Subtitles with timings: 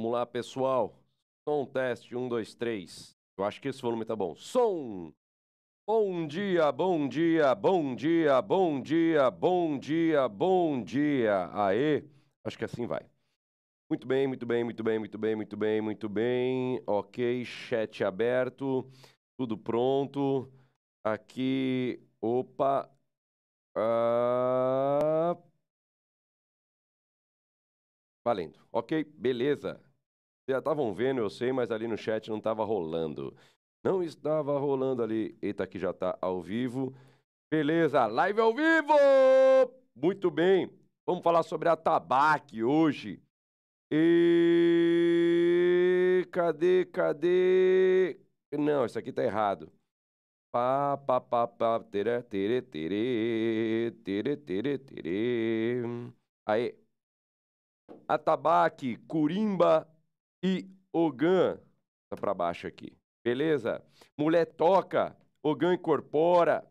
[0.00, 0.98] Vamos lá, pessoal.
[1.46, 3.14] Som teste, um, dois, três.
[3.36, 4.34] Eu acho que esse volume tá bom.
[4.34, 5.12] Som!
[5.86, 11.50] Bom dia, bom dia, bom dia, bom dia, bom dia, bom dia.
[11.52, 12.04] Aê!
[12.42, 13.02] Acho que assim vai.
[13.90, 16.82] Muito bem, muito bem, muito bem, muito bem, muito bem, muito bem.
[16.86, 18.90] Ok, chat aberto,
[19.38, 20.50] tudo pronto.
[21.04, 22.90] Aqui, opa.
[23.76, 25.36] Ah...
[28.24, 28.58] Valendo.
[28.72, 29.78] Ok, beleza.
[30.50, 33.32] Já estavam vendo, eu sei, mas ali no chat não estava rolando.
[33.84, 35.38] Não estava rolando ali.
[35.40, 36.92] Eita, aqui já está ao vivo.
[37.48, 38.92] Beleza, live ao vivo!
[39.94, 40.68] Muito bem.
[41.06, 43.22] Vamos falar sobre a tabaque hoje.
[43.92, 45.06] E
[46.32, 48.18] cadê, cadê?
[48.58, 49.72] Não, isso aqui tá errado.
[50.52, 56.12] Pá, pá, pá, pá, tere, tere, tere, tere, tere, tere.
[56.44, 56.76] Aí.
[58.08, 59.86] Atabaque, Curimba
[60.42, 61.58] e Ogan.
[62.10, 62.96] Tá para baixo aqui.
[63.24, 63.84] Beleza?
[64.18, 66.66] Mulher toca, Ogan incorpora.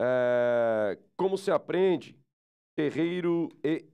[0.00, 2.18] É, como se aprende?
[2.76, 3.84] Terreiro e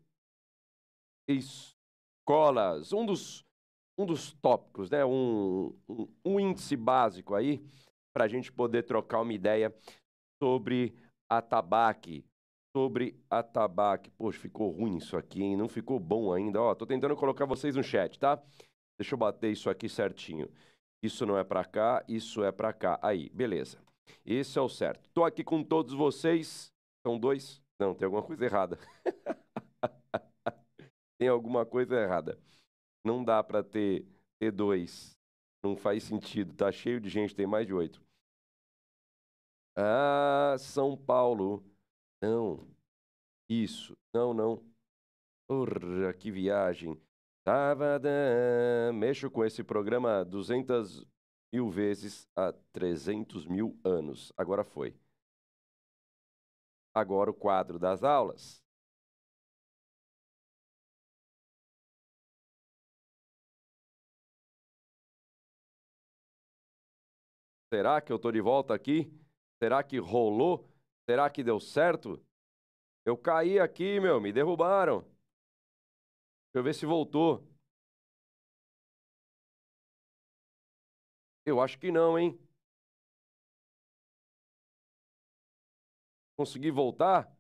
[1.29, 2.93] escolas.
[2.93, 3.45] Um dos,
[3.99, 5.05] um dos tópicos, né?
[5.05, 7.63] um, um, um índice básico aí
[8.15, 9.75] para a gente poder trocar uma ideia
[10.43, 10.95] sobre
[11.31, 12.25] atabaque,
[12.75, 14.11] sobre atabaque.
[14.13, 15.57] Poxa, ficou ruim isso aqui, hein?
[15.57, 16.61] Não ficou bom ainda.
[16.61, 18.43] Ó, tô tentando colocar vocês no chat, tá?
[18.99, 20.49] Deixa eu bater isso aqui certinho.
[21.03, 22.99] Isso não é para cá, isso é para cá.
[23.03, 23.79] Aí, beleza.
[24.25, 25.09] Esse é o certo.
[25.15, 26.73] Tô aqui com todos vocês.
[27.07, 27.63] São dois?
[27.79, 28.79] Não, tem alguma coisa errada.
[31.19, 32.39] tem alguma coisa errada.
[33.05, 34.07] Não dá para ter,
[34.41, 35.17] ter dois.
[35.63, 36.55] Não faz sentido.
[36.55, 38.03] Tá cheio de gente, tem mais de oito.
[39.77, 41.65] Ah, São Paulo.
[42.23, 42.67] Não.
[43.49, 43.97] Isso.
[44.15, 44.63] Não, não.
[45.49, 47.01] Porra, que viagem.
[47.49, 48.93] Tavadã.
[48.93, 51.07] Mexo com esse programa 200
[51.51, 54.31] mil vezes há 300 mil anos.
[54.37, 54.95] Agora foi.
[56.95, 58.63] Agora o quadro das aulas.
[67.73, 69.11] Será que eu estou de volta aqui?
[69.63, 70.69] Será que rolou?
[71.09, 72.23] Será que deu certo?
[73.07, 75.03] Eu caí aqui, meu, me derrubaram.
[76.59, 77.47] Eu ver se voltou.
[81.47, 82.37] Eu acho que não, hein?
[86.37, 87.31] Consegui voltar?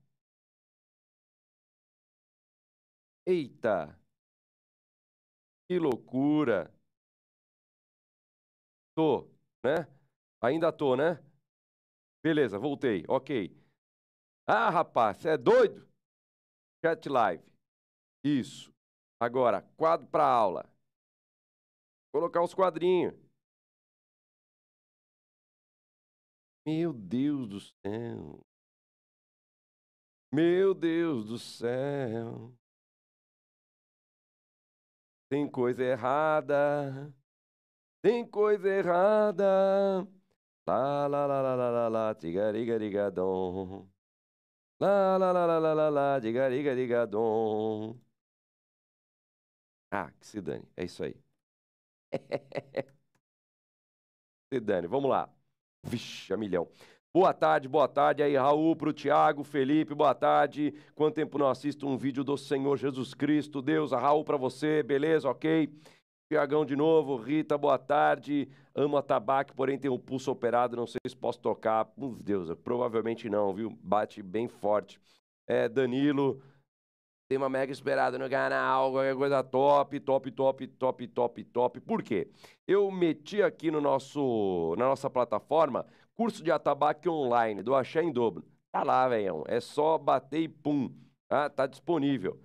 [3.26, 3.96] Eita!
[5.66, 6.70] Que loucura!
[8.94, 9.30] Tô,
[9.64, 9.86] né?
[10.42, 11.18] Ainda tô, né?
[12.22, 13.04] Beleza, voltei.
[13.08, 13.56] Ok.
[14.46, 15.88] Ah, rapaz, você é doido?
[16.84, 17.44] Chat live.
[18.24, 18.72] Isso.
[19.20, 20.64] Agora, quadro para aula.
[22.12, 23.14] Colocar os quadrinhos.
[26.66, 28.40] Meu Deus do céu.
[30.32, 32.54] Meu Deus do céu.
[35.30, 37.12] Tem coisa errada.
[38.02, 39.44] Tem coisa errada.
[40.66, 43.88] Lá, lá, lá, lá, lá, lá, lá, tigarigadom.
[44.80, 47.98] Lá, lá, lá, lá, lá, lá, lá, tigarigadom.
[49.90, 50.66] Ah, que se dane.
[50.76, 51.14] É isso aí.
[54.52, 54.86] se dane.
[54.86, 55.28] Vamos lá.
[55.84, 56.68] Vixe, a milhão.
[57.12, 60.74] Boa tarde, boa tarde aí, Raul, pro Tiago, Felipe, boa tarde.
[60.94, 63.62] Quanto tempo não assisto um vídeo do Senhor Jesus Cristo?
[63.62, 65.68] Deus, a Raul para você, beleza, ok?
[66.30, 68.48] Tiagão de novo, Rita, boa tarde.
[68.74, 71.90] Amo a tabaco, porém tem um pulso operado, não sei se posso tocar.
[71.96, 73.70] Meu Deus, provavelmente não, viu?
[73.82, 75.00] Bate bem forte.
[75.46, 76.42] É, Danilo,
[77.28, 81.80] tem uma mega esperada no canal, qualquer coisa top, top, top, top, top, top.
[81.80, 82.30] Por quê?
[82.66, 85.86] Eu meti aqui no nosso, na nossa plataforma
[86.18, 88.44] curso de atabaque online, do Axé em Dobro.
[88.72, 89.44] Tá lá, velhão.
[89.46, 90.92] É só bater e pum.
[91.28, 92.40] Tá, tá disponível.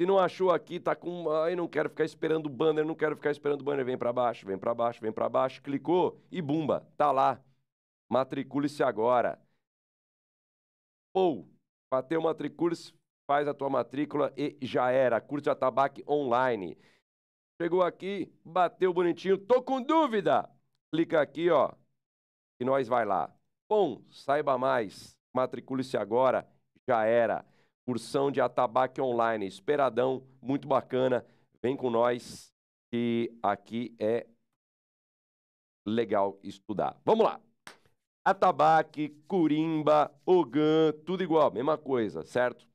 [0.00, 1.30] Se não achou aqui, tá com.
[1.30, 3.84] Ai, não quero ficar esperando o banner, não quero ficar esperando o banner.
[3.84, 5.60] Vem para baixo, vem para baixo, vem para baixo.
[5.62, 7.40] Clicou e bumba, tá lá.
[8.08, 9.38] Matricule-se agora.
[11.12, 11.48] Ou,
[11.90, 12.94] bateu matricule-se,
[13.28, 15.20] faz a tua matrícula e já era.
[15.20, 16.78] Curso atabaque online.
[17.60, 20.48] Chegou aqui, bateu bonitinho, tô com dúvida.
[20.90, 21.72] Clica aqui, ó,
[22.58, 23.30] e nós vai lá.
[23.68, 26.48] Bom, saiba mais, matricule-se agora,
[26.88, 27.44] já era
[27.86, 31.26] cursão de atabaque online, esperadão, muito bacana.
[31.62, 32.52] Vem com nós
[32.90, 34.26] que aqui é
[35.86, 36.96] legal estudar.
[37.04, 37.40] Vamos lá.
[38.24, 42.67] Atabaque, Curimba, Ogan, tudo igual, mesma coisa, certo?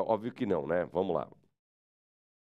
[0.00, 0.84] Óbvio que não, né?
[0.86, 1.28] Vamos lá.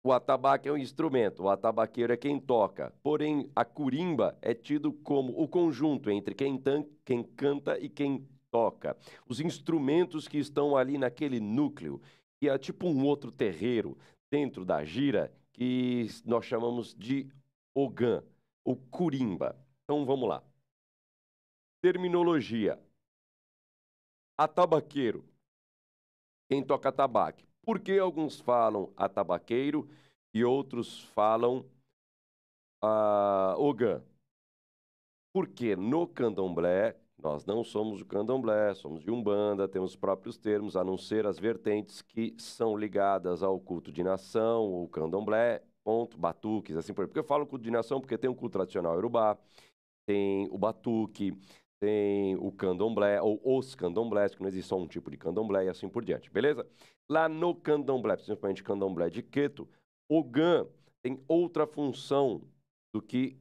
[0.03, 2.95] O atabaque é um instrumento, o atabaqueiro é quem toca.
[3.03, 6.63] Porém, a curimba é tido como o conjunto entre quem,
[7.05, 8.97] quem canta e quem toca.
[9.29, 12.01] Os instrumentos que estão ali naquele núcleo,
[12.41, 13.99] que é tipo um outro terreiro
[14.31, 17.29] dentro da gira, que nós chamamos de
[17.75, 18.23] ogã,
[18.65, 19.57] ou curimba.
[19.85, 20.43] Então vamos lá.
[21.83, 22.79] Terminologia.
[24.37, 25.25] Atabaqueiro.
[26.49, 27.47] Quem toca tabaque.
[27.63, 29.87] Por que alguns falam atabaqueiro
[30.33, 31.67] e outros falam
[32.83, 34.03] uh, ogã?
[35.31, 40.83] Porque no candomblé, nós não somos do candomblé, somos de umbanda, temos próprios termos, a
[40.83, 46.77] não ser as vertentes que são ligadas ao culto de nação, o candomblé, ponto, batuques,
[46.77, 49.37] assim por Porque eu falo culto de nação porque tem um culto tradicional urubá,
[50.07, 51.37] tem o batuque,
[51.81, 55.69] tem o candomblé, ou os candomblés, que não existe só um tipo de candomblé e
[55.69, 56.67] assim por diante, beleza?
[57.09, 59.69] Lá no candomblé, principalmente candomblé de Queto,
[60.09, 60.67] o GAN
[61.03, 62.43] tem outra função
[62.93, 63.39] do que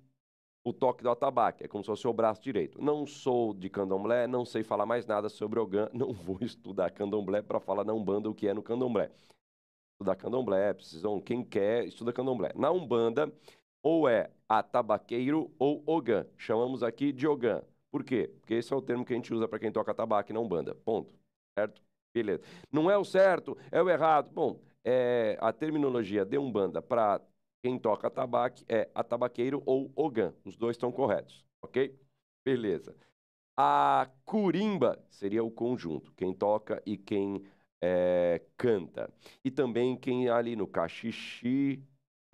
[0.63, 2.81] o toque do atabaque, é como se fosse o braço direito.
[2.81, 6.91] Não sou de candomblé, não sei falar mais nada sobre o GAN, não vou estudar
[6.91, 9.09] candomblé para falar na Umbanda o que é no candomblé.
[9.93, 12.51] Estudar candomblé, precisam, quem quer, estuda candomblé.
[12.55, 13.33] Na Umbanda,
[13.81, 16.25] ou é atabaqueiro ou ogã.
[16.37, 17.63] Chamamos aqui de ogã.
[17.91, 18.29] Por quê?
[18.39, 20.47] Porque esse é o termo que a gente usa para quem toca tabaco e não
[20.47, 20.75] banda.
[20.75, 21.13] Ponto.
[21.57, 21.81] Certo?
[22.13, 22.43] Beleza.
[22.71, 24.31] Não é o certo, é o errado.
[24.31, 27.21] Bom, é, a terminologia de Umbanda para
[27.61, 30.33] quem toca tabaco é atabaqueiro ou ogã.
[30.45, 31.97] Os dois estão corretos, ok?
[32.45, 32.95] Beleza.
[33.57, 37.43] A curimba seria o conjunto, quem toca e quem
[37.81, 39.11] é, canta.
[39.43, 41.83] E também quem ali no cachixi,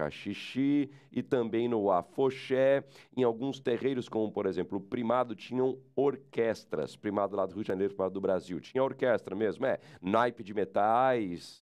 [0.04, 2.84] Caxixi e também no Afoxé.
[3.16, 6.96] Em alguns terreiros, como por exemplo o Primado, tinham orquestras.
[6.96, 8.60] Primado lá do Rio de Janeiro, Primado do Brasil.
[8.60, 9.80] Tinha orquestra mesmo, é.
[10.02, 11.64] Naipe de metais,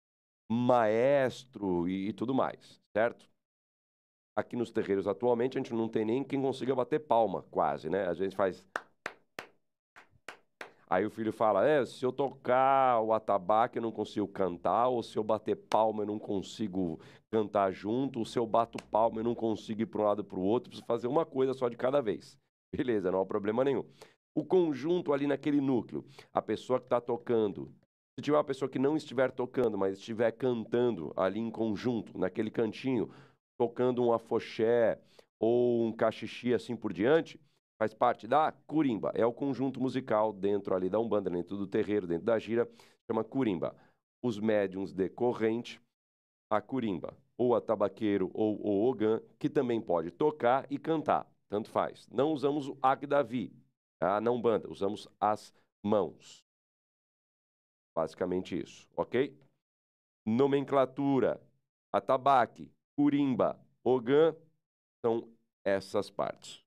[0.49, 3.27] maestro e, e tudo mais, certo?
[4.35, 8.05] Aqui nos terreiros atualmente a gente não tem nem quem consiga bater palma, quase, né?
[8.07, 8.63] A gente faz
[10.89, 15.03] Aí o filho fala: é, se eu tocar o atabaque eu não consigo cantar, ou
[15.03, 16.99] se eu bater palma eu não consigo
[17.29, 20.39] cantar junto, ou se eu bato palma eu não consigo ir para um lado para
[20.39, 22.37] o outro, preciso fazer uma coisa só de cada vez.
[22.73, 23.83] Beleza, não há problema nenhum.
[24.33, 27.73] O conjunto ali naquele núcleo, a pessoa que está tocando,
[28.17, 32.51] se tiver uma pessoa que não estiver tocando, mas estiver cantando ali em conjunto, naquele
[32.51, 33.09] cantinho,
[33.59, 34.99] tocando um afoxé
[35.39, 37.39] ou um cachixi assim por diante,
[37.77, 39.11] faz parte da curimba.
[39.13, 42.69] É o conjunto musical dentro ali da Umbanda, dentro do terreiro, dentro da gira,
[43.05, 43.75] chama curimba.
[44.21, 45.79] Os médiums de corrente,
[46.49, 51.69] a curimba, ou a tabaqueiro ou o ogã, que também pode tocar e cantar, tanto
[51.69, 52.07] faz.
[52.09, 53.53] Não usamos o agdavi,
[53.99, 54.19] tá?
[54.19, 55.53] na Umbanda, usamos as
[55.83, 56.43] mãos.
[57.95, 59.37] Basicamente isso, ok?
[60.25, 61.39] Nomenclatura,
[61.93, 64.35] atabaque, curimba, ogã,
[65.03, 65.31] são
[65.63, 66.66] essas partes.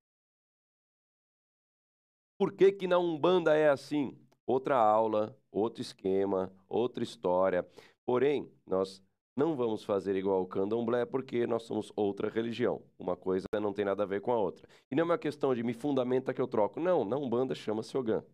[2.40, 4.16] Por que, que na Umbanda é assim?
[4.46, 7.68] Outra aula, outro esquema, outra história.
[8.02, 9.02] Porém, nós
[9.36, 12.82] não vamos fazer igual ao candomblé porque nós somos outra religião.
[12.98, 14.66] Uma coisa não tem nada a ver com a outra.
[14.90, 16.80] E não é uma questão de me fundamenta que eu troco.
[16.80, 18.24] Não, na Umbanda chama-se Ogã.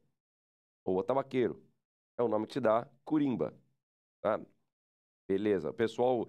[0.84, 1.60] Ou Atabaqueiro.
[2.16, 3.52] É o nome que se dá, Curimba.
[4.20, 4.40] Tá?
[5.28, 5.70] Beleza.
[5.70, 6.28] O pessoal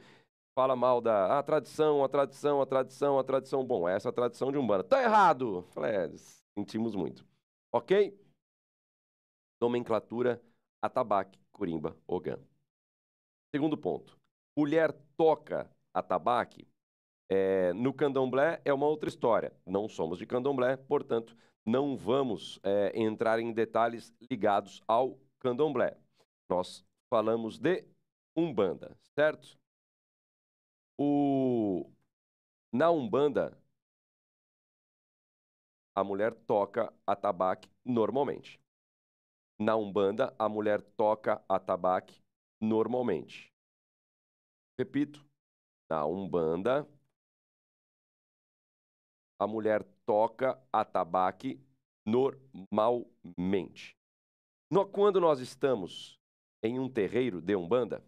[0.55, 3.63] fala mal da ah, tradição, a tradição, a tradição, a tradição.
[3.63, 4.83] Bom, essa é a tradição de Umbanda.
[4.83, 5.63] Tá errado!
[5.69, 6.11] Falei, é,
[6.55, 7.23] sentimos muito.
[7.71, 8.17] Ok?
[9.59, 10.41] Nomenclatura,
[10.81, 12.37] atabaque, curimba, ogã.
[13.53, 14.17] Segundo ponto.
[14.55, 16.67] Mulher toca atabaque.
[17.29, 19.53] É, no candomblé é uma outra história.
[19.65, 25.97] Não somos de candomblé, portanto, não vamos é, entrar em detalhes ligados ao candomblé.
[26.49, 27.83] Nós falamos de
[28.35, 29.57] umbanda, certo?
[30.97, 31.89] O...
[32.71, 33.57] Na umbanda,
[35.97, 38.61] a mulher toca atabaque normalmente.
[39.59, 42.21] Na Umbanda, a mulher toca atabaque
[42.61, 43.51] normalmente.
[44.77, 45.25] Repito,
[45.89, 46.87] na Umbanda,
[49.39, 51.59] a mulher toca atabaque
[52.05, 53.97] normalmente.
[54.69, 56.19] No, quando nós estamos
[56.61, 58.05] em um terreiro de Umbanda,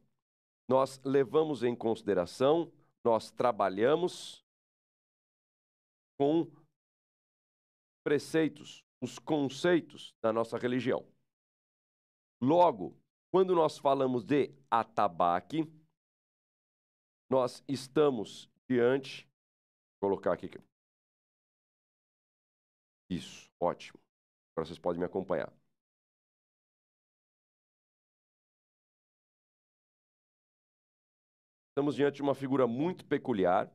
[0.69, 2.72] nós levamos em consideração,
[3.03, 4.46] nós trabalhamos
[6.19, 6.59] com
[8.03, 11.06] preceitos, os conceitos da nossa religião.
[12.41, 12.98] Logo,
[13.32, 15.63] quando nós falamos de atabaque,
[17.29, 19.27] nós estamos diante.
[20.01, 20.50] Vou colocar aqui.
[23.10, 24.00] Isso, ótimo.
[24.51, 25.51] Agora vocês podem me acompanhar.
[31.70, 33.72] Estamos diante de uma figura muito peculiar,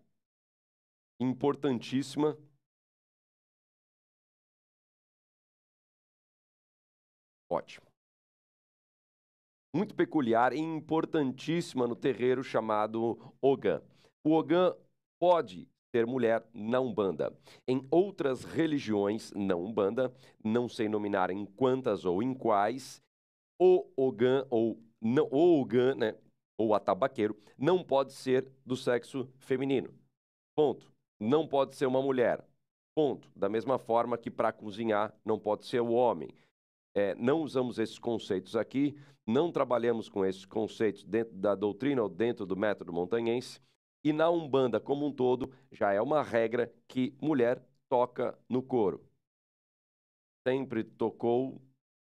[1.18, 2.36] importantíssima.
[7.54, 7.86] Ótimo.
[9.72, 13.80] Muito peculiar e importantíssima no terreiro chamado Ogã.
[14.24, 14.74] O Ogã
[15.20, 17.32] pode ser mulher na Umbanda.
[17.68, 23.00] Em outras religiões na Umbanda, não sei nominar em quantas ou em quais,
[23.60, 26.16] o Ogã ou não, o Ogã, né,
[26.58, 29.94] ou atabaqueiro, não pode ser do sexo feminino.
[30.56, 30.92] Ponto.
[31.20, 32.44] Não pode ser uma mulher.
[32.96, 33.30] Ponto.
[33.36, 36.34] Da mesma forma que para cozinhar não pode ser o homem.
[36.94, 38.96] É, não usamos esses conceitos aqui,
[39.26, 43.60] não trabalhamos com esses conceitos dentro da doutrina ou dentro do método montanhense.
[44.04, 49.02] E na Umbanda como um todo, já é uma regra que mulher toca no couro.
[50.46, 51.60] Sempre tocou,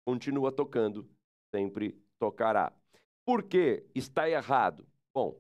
[0.07, 1.09] continua tocando,
[1.55, 2.73] sempre tocará.
[3.27, 4.87] Por que está errado?
[5.13, 5.37] Bom,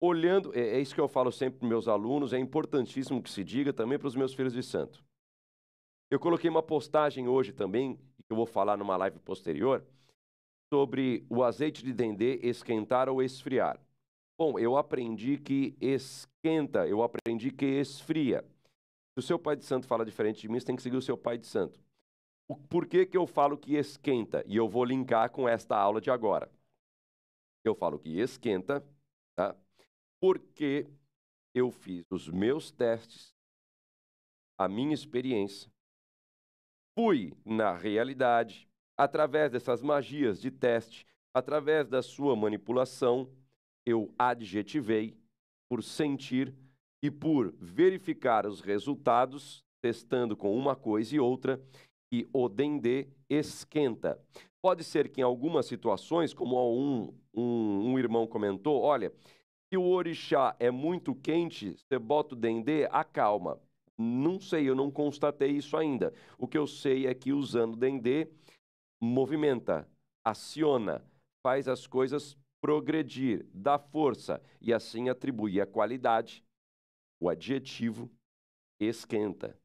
[0.00, 3.42] olhando, é, é isso que eu falo sempre para meus alunos, é importantíssimo que se
[3.42, 5.02] diga também para os meus filhos de santo.
[6.10, 7.98] Eu coloquei uma postagem hoje também,
[8.34, 9.84] eu vou falar numa live posterior,
[10.72, 13.80] sobre o azeite de dendê esquentar ou esfriar.
[14.38, 18.44] Bom, eu aprendi que esquenta, eu aprendi que esfria.
[19.12, 21.02] Se o seu pai de santo fala diferente de mim, você tem que seguir o
[21.02, 21.80] seu pai de santo.
[22.68, 24.44] por que, que eu falo que esquenta?
[24.46, 26.50] E eu vou linkar com esta aula de agora
[27.64, 28.84] eu falo que esquenta,
[29.34, 29.56] tá?
[30.20, 30.86] porque
[31.54, 33.34] eu fiz os meus testes,
[34.58, 35.70] a minha experiência,
[36.94, 43.28] fui na realidade, através dessas magias de teste, através da sua manipulação,
[43.84, 45.16] eu adjetivei
[45.68, 46.54] por sentir
[47.02, 51.60] e por verificar os resultados, testando com uma coisa e outra,
[52.10, 54.18] que o dendê esquenta.
[54.62, 59.12] Pode ser que em algumas situações, como um, um, um irmão comentou, olha,
[59.68, 63.60] se o orixá é muito quente, você bota o dendê, acalma.
[63.96, 66.12] Não sei, eu não constatei isso ainda.
[66.38, 68.28] O que eu sei é que usando dendê,
[69.00, 69.88] movimenta,
[70.24, 71.04] aciona,
[71.42, 76.42] faz as coisas progredir, dá força e assim atribui a qualidade,
[77.20, 78.10] o adjetivo
[78.80, 79.58] esquenta,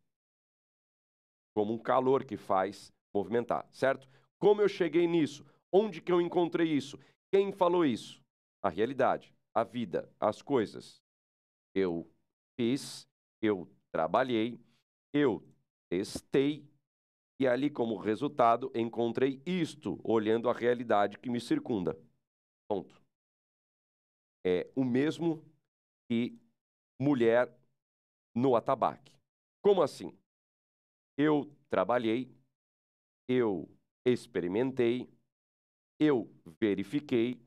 [1.55, 4.07] como um calor que faz movimentar, certo?
[4.37, 5.45] Como eu cheguei nisso?
[5.71, 6.99] Onde que eu encontrei isso?
[7.31, 8.21] Quem falou isso?
[8.61, 11.01] A realidade, a vida, as coisas.
[11.73, 12.09] Eu
[12.57, 13.07] fiz,
[13.41, 14.59] eu trabalhei,
[15.13, 15.43] eu
[15.89, 16.67] testei
[17.39, 21.97] e ali como resultado encontrei isto, olhando a realidade que me circunda.
[22.67, 23.01] Ponto.
[24.45, 25.43] É o mesmo
[26.09, 26.37] que
[26.99, 27.53] mulher
[28.35, 29.13] no atabaque.
[29.61, 30.17] Como assim?
[31.17, 32.29] Eu trabalhei,
[33.27, 33.69] eu
[34.05, 35.09] experimentei,
[35.99, 36.29] eu
[36.59, 37.41] verifiquei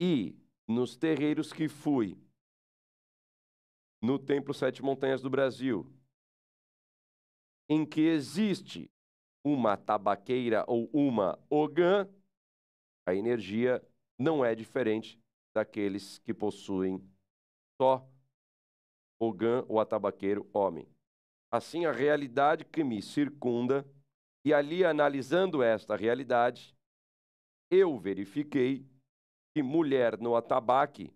[0.00, 0.34] e
[0.68, 2.16] nos terreiros que fui,
[4.02, 5.86] no Templo Sete Montanhas do Brasil,
[7.68, 8.90] em que existe
[9.44, 12.08] uma tabaqueira ou uma ogã,
[13.06, 13.82] a energia
[14.18, 15.20] não é diferente
[15.54, 17.02] daqueles que possuem
[17.80, 18.06] só
[19.20, 20.88] ogã ou atabaqueiro homem.
[21.52, 23.84] Assim, a realidade que me circunda
[24.44, 26.74] e ali, analisando esta realidade,
[27.70, 28.86] eu verifiquei
[29.54, 31.12] que mulher no atabaque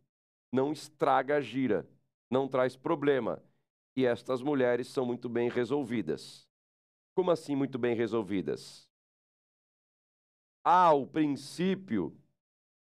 [0.53, 1.89] não estraga a gira,
[2.35, 3.43] não traz problema.
[3.97, 6.47] E estas mulheres são muito bem resolvidas.
[7.15, 8.91] Como assim muito bem resolvidas?
[10.65, 12.17] Há o princípio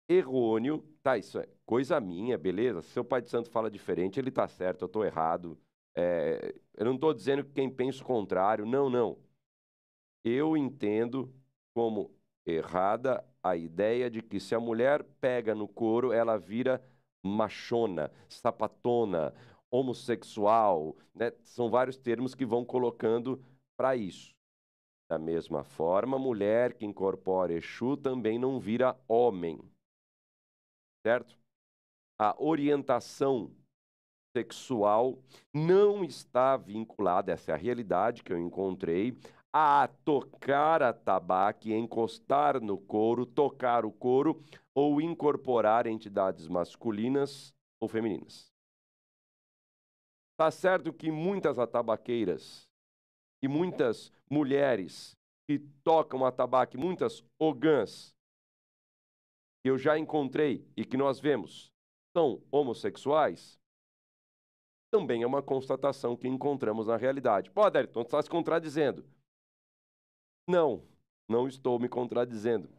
[0.08, 2.80] errôneo, tá, isso é coisa minha, beleza?
[2.82, 5.58] Se seu pai de santo fala diferente, ele está certo, eu estou errado.
[5.94, 9.18] É, eu não estou dizendo que quem pensa o contrário, não, não
[10.26, 11.32] eu entendo
[11.72, 12.12] como
[12.44, 16.82] errada a ideia de que se a mulher pega no couro, ela vira
[17.26, 19.34] machona, sapatona,
[19.70, 21.32] homossexual, né?
[21.42, 23.42] São vários termos que vão colocando
[23.76, 24.34] para isso.
[25.08, 29.60] Da mesma forma, mulher que incorpora Exu também não vira homem.
[31.06, 31.38] Certo?
[32.18, 33.54] A orientação
[34.36, 35.18] sexual
[35.54, 39.16] não está vinculada, essa é a realidade que eu encontrei,
[39.52, 44.42] a tocar a tabaque, encostar no couro, tocar o couro
[44.76, 48.52] ou incorporar entidades masculinas ou femininas.
[50.36, 52.68] Tá certo que muitas atabaqueiras
[53.42, 55.16] e muitas mulheres
[55.48, 58.14] que tocam atabaque, muitas ogãs
[59.62, 61.72] que eu já encontrei e que nós vemos
[62.14, 63.58] são homossexuais,
[64.90, 67.50] também é uma constatação que encontramos na realidade.
[67.50, 69.06] Pô, Adélio, então está se contradizendo.
[70.46, 70.86] Não,
[71.28, 72.75] não estou me contradizendo.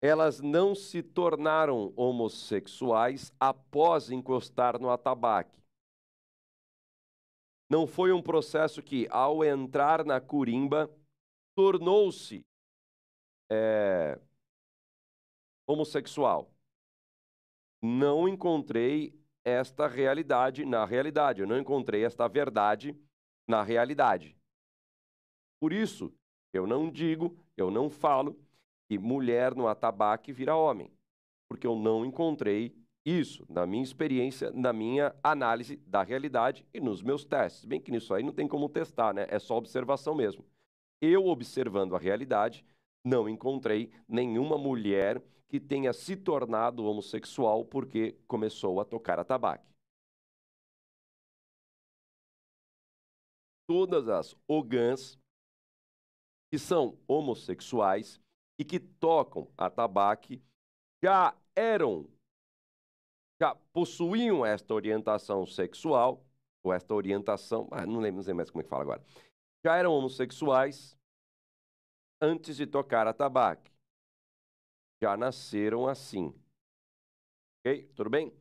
[0.00, 5.58] Elas não se tornaram homossexuais após encostar no atabaque.
[7.70, 10.88] Não foi um processo que, ao entrar na curimba,
[11.54, 12.42] tornou-se
[13.50, 14.18] é,
[15.66, 16.50] homossexual.
[17.82, 19.12] Não encontrei
[19.44, 22.96] esta realidade na realidade, eu não encontrei esta verdade
[23.46, 24.36] na realidade.
[25.60, 26.12] Por isso,
[26.52, 28.36] eu não digo, eu não falo
[28.88, 30.90] que mulher no atabaque vira homem,
[31.48, 37.02] porque eu não encontrei isso na minha experiência, na minha análise da realidade e nos
[37.02, 37.64] meus testes.
[37.64, 39.26] Bem que nisso aí não tem como testar, né?
[39.28, 40.44] É só observação mesmo.
[41.00, 42.64] Eu observando a realidade,
[43.04, 49.66] não encontrei nenhuma mulher que tenha se tornado homossexual porque começou a tocar atabaque.
[53.66, 55.18] Todas as ogãs
[56.50, 58.20] que são homossexuais
[58.58, 60.42] e que tocam atabaque
[61.02, 62.08] já eram,
[63.40, 66.24] já possuíam esta orientação sexual,
[66.62, 69.04] ou esta orientação, ah, não lembro, não sei mais como é que fala agora,
[69.64, 70.98] já eram homossexuais
[72.20, 73.70] antes de tocar atabaque.
[75.00, 76.34] Já nasceram assim.
[77.60, 77.84] Ok?
[77.94, 78.32] Tudo bem?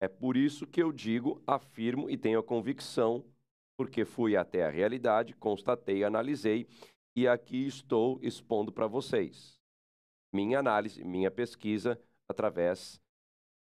[0.00, 3.24] É por isso que eu digo, afirmo e tenho a convicção,
[3.76, 6.66] porque fui até a realidade, constatei, analisei
[7.16, 9.60] e aqui estou expondo para vocês
[10.32, 13.00] minha análise, minha pesquisa através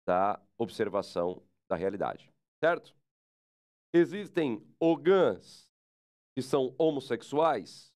[0.06, 2.32] da observação da realidade.
[2.58, 2.96] Certo?
[3.92, 5.70] Existem ogãs
[6.34, 7.92] que são homossexuais?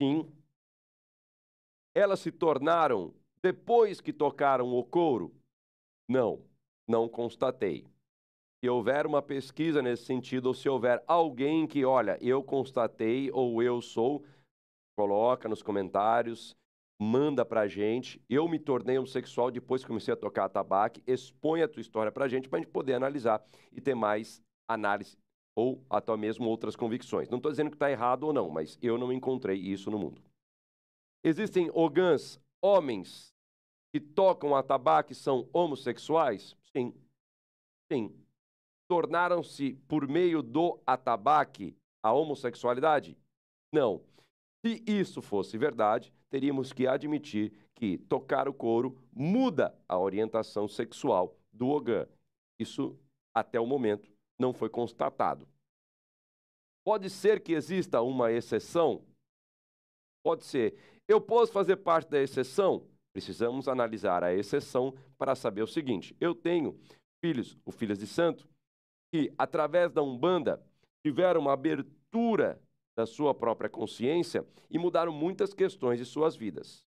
[0.00, 0.32] Sim.
[1.94, 5.34] Elas se tornaram depois que tocaram o couro?
[6.08, 6.44] Não,
[6.88, 7.86] não constatei
[8.62, 13.62] se houver uma pesquisa nesse sentido, ou se houver alguém que, olha, eu constatei ou
[13.62, 14.22] eu sou,
[14.94, 16.54] coloca nos comentários,
[17.00, 18.22] manda pra gente.
[18.28, 22.28] Eu me tornei homossexual depois que comecei a tocar tabaco, expõe a tua história pra
[22.28, 25.16] gente, pra gente poder analisar e ter mais análise
[25.56, 27.30] ou até mesmo outras convicções.
[27.30, 30.22] Não estou dizendo que está errado ou não, mas eu não encontrei isso no mundo.
[31.24, 33.34] Existem ogãs, homens,
[33.92, 36.56] que tocam a tabaco e são homossexuais?
[36.72, 36.94] Sim.
[37.90, 38.14] Sim
[38.90, 43.16] tornaram-se, por meio do atabaque, a homossexualidade?
[43.72, 44.02] Não.
[44.66, 51.38] Se isso fosse verdade, teríamos que admitir que tocar o couro muda a orientação sexual
[51.52, 52.04] do Ogã.
[52.58, 52.98] Isso,
[53.32, 55.46] até o momento, não foi constatado.
[56.84, 59.04] Pode ser que exista uma exceção?
[60.20, 60.76] Pode ser.
[61.06, 62.88] Eu posso fazer parte da exceção?
[63.12, 66.76] Precisamos analisar a exceção para saber o seguinte: eu tenho
[67.24, 68.50] filhos, o filhos de santo,
[69.12, 70.62] que, através da Umbanda,
[71.04, 72.60] tiveram uma abertura
[72.96, 76.84] da sua própria consciência e mudaram muitas questões de suas vidas.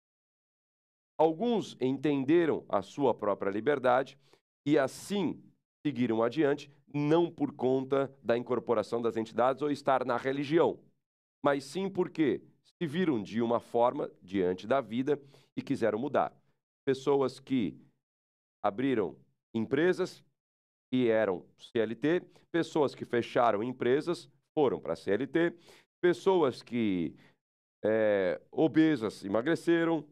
[1.19, 4.19] Alguns entenderam a sua própria liberdade
[4.67, 5.43] e assim
[5.87, 10.79] seguiram adiante, não por conta da incorporação das entidades ou estar na religião,
[11.43, 15.21] mas sim porque se viram de uma forma diante da vida
[15.57, 16.37] e quiseram mudar.
[16.85, 17.77] Pessoas que
[18.63, 19.17] abriram
[19.55, 20.23] empresas
[20.93, 25.55] e eram CLT, pessoas que fecharam empresas foram para CLT,
[26.01, 27.15] pessoas que
[27.85, 30.07] é, obesas emagreceram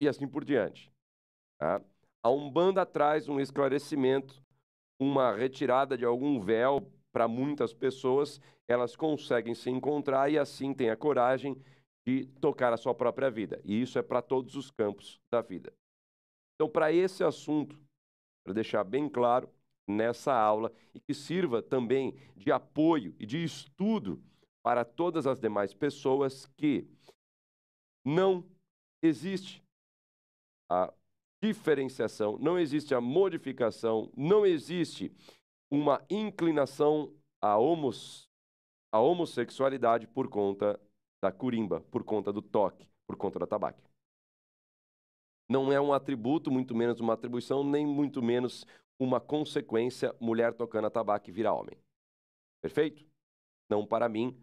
[0.00, 0.90] e assim por diante.
[1.58, 1.82] Tá?
[2.22, 4.42] A Umbanda traz um esclarecimento,
[5.00, 10.90] uma retirada de algum véu para muitas pessoas, elas conseguem se encontrar e assim têm
[10.90, 11.60] a coragem
[12.06, 13.60] de tocar a sua própria vida.
[13.64, 15.72] E isso é para todos os campos da vida.
[16.54, 17.78] Então, para esse assunto,
[18.44, 19.48] para deixar bem claro
[19.86, 24.22] nessa aula e que sirva também de apoio e de estudo
[24.62, 26.86] para todas as demais pessoas que
[28.04, 28.44] não
[29.02, 29.62] existe
[30.70, 30.92] a
[31.42, 35.12] diferenciação, não existe a modificação, não existe
[35.70, 38.28] uma inclinação à, homos,
[38.92, 40.78] à homossexualidade por conta
[41.22, 43.89] da curimba, por conta do toque, por conta da tabaque
[45.50, 48.64] não é um atributo, muito menos uma atribuição, nem muito menos
[49.00, 51.76] uma consequência mulher tocando a tabaco vira homem.
[52.62, 53.04] Perfeito?
[53.68, 54.40] Não para mim,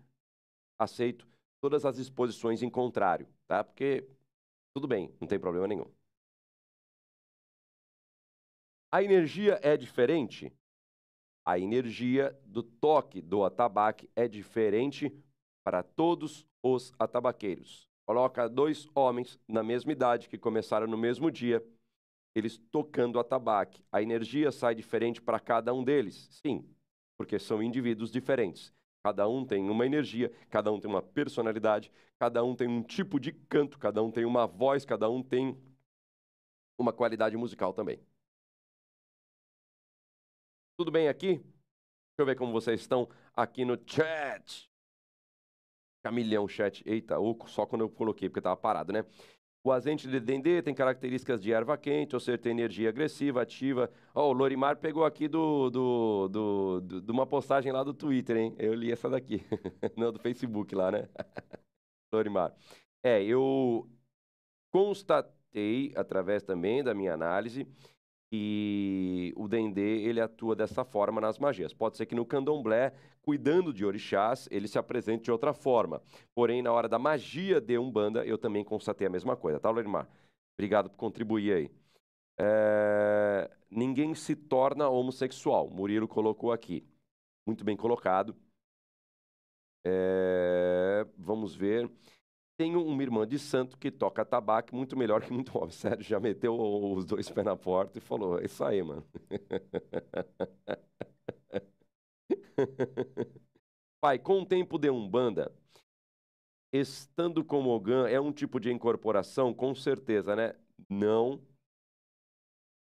[0.78, 1.26] aceito
[1.62, 3.64] todas as exposições em contrário, tá?
[3.64, 4.06] Porque
[4.76, 5.90] tudo bem, não tem problema nenhum.
[8.92, 10.52] A energia é diferente?
[11.46, 15.10] A energia do toque do atabaque é diferente
[15.64, 17.88] para todos os atabaqueiros.
[18.08, 21.62] Coloca dois homens na mesma idade que começaram no mesmo dia,
[22.34, 23.84] eles tocando atabaque.
[23.92, 26.30] A energia sai diferente para cada um deles?
[26.32, 26.66] Sim,
[27.18, 28.74] porque são indivíduos diferentes.
[29.04, 33.20] Cada um tem uma energia, cada um tem uma personalidade, cada um tem um tipo
[33.20, 35.58] de canto, cada um tem uma voz, cada um tem
[36.78, 38.00] uma qualidade musical também.
[40.78, 41.36] Tudo bem aqui?
[41.38, 44.72] Deixa eu ver como vocês estão aqui no chat.
[46.08, 46.82] Camilhão chat.
[46.86, 47.16] Eita,
[47.48, 49.06] só quando eu coloquei, porque estava parado, né?
[49.62, 53.92] O azente de dendê tem características de erva quente, ou seja, tem energia agressiva, ativa.
[54.16, 58.38] Oh, o Lorimar pegou aqui do, do, do, do, de uma postagem lá do Twitter,
[58.38, 58.56] hein?
[58.58, 59.44] Eu li essa daqui.
[59.98, 61.10] Não, do Facebook lá, né?
[62.14, 62.56] Lorimar.
[63.04, 63.90] É, eu
[64.72, 67.68] constatei, através também da minha análise,
[68.30, 71.74] que o Dendê ele atua dessa forma nas magias.
[71.74, 76.02] Pode ser que no candomblé, cuidando de orixás, ele se apresente de outra forma.
[76.36, 80.08] Porém, na hora da magia de Umbanda, eu também constatei a mesma coisa, tá, Lorimar?
[80.58, 81.72] Obrigado por contribuir aí.
[82.40, 83.50] É...
[83.70, 85.70] Ninguém se torna homossexual.
[85.70, 86.86] Murilo colocou aqui.
[87.46, 88.36] Muito bem colocado.
[89.86, 91.06] É...
[91.18, 91.90] Vamos ver.
[92.58, 95.70] Tenho uma irmã de santo que toca tabaco muito melhor que muito homem.
[95.72, 99.06] Sério, já meteu os dois pés na porta e falou: é isso aí, mano.
[104.02, 105.52] Pai, com o tempo de Umbanda,
[106.72, 109.54] estando como Ogã, é um tipo de incorporação?
[109.54, 110.54] Com certeza, né?
[110.90, 111.42] Não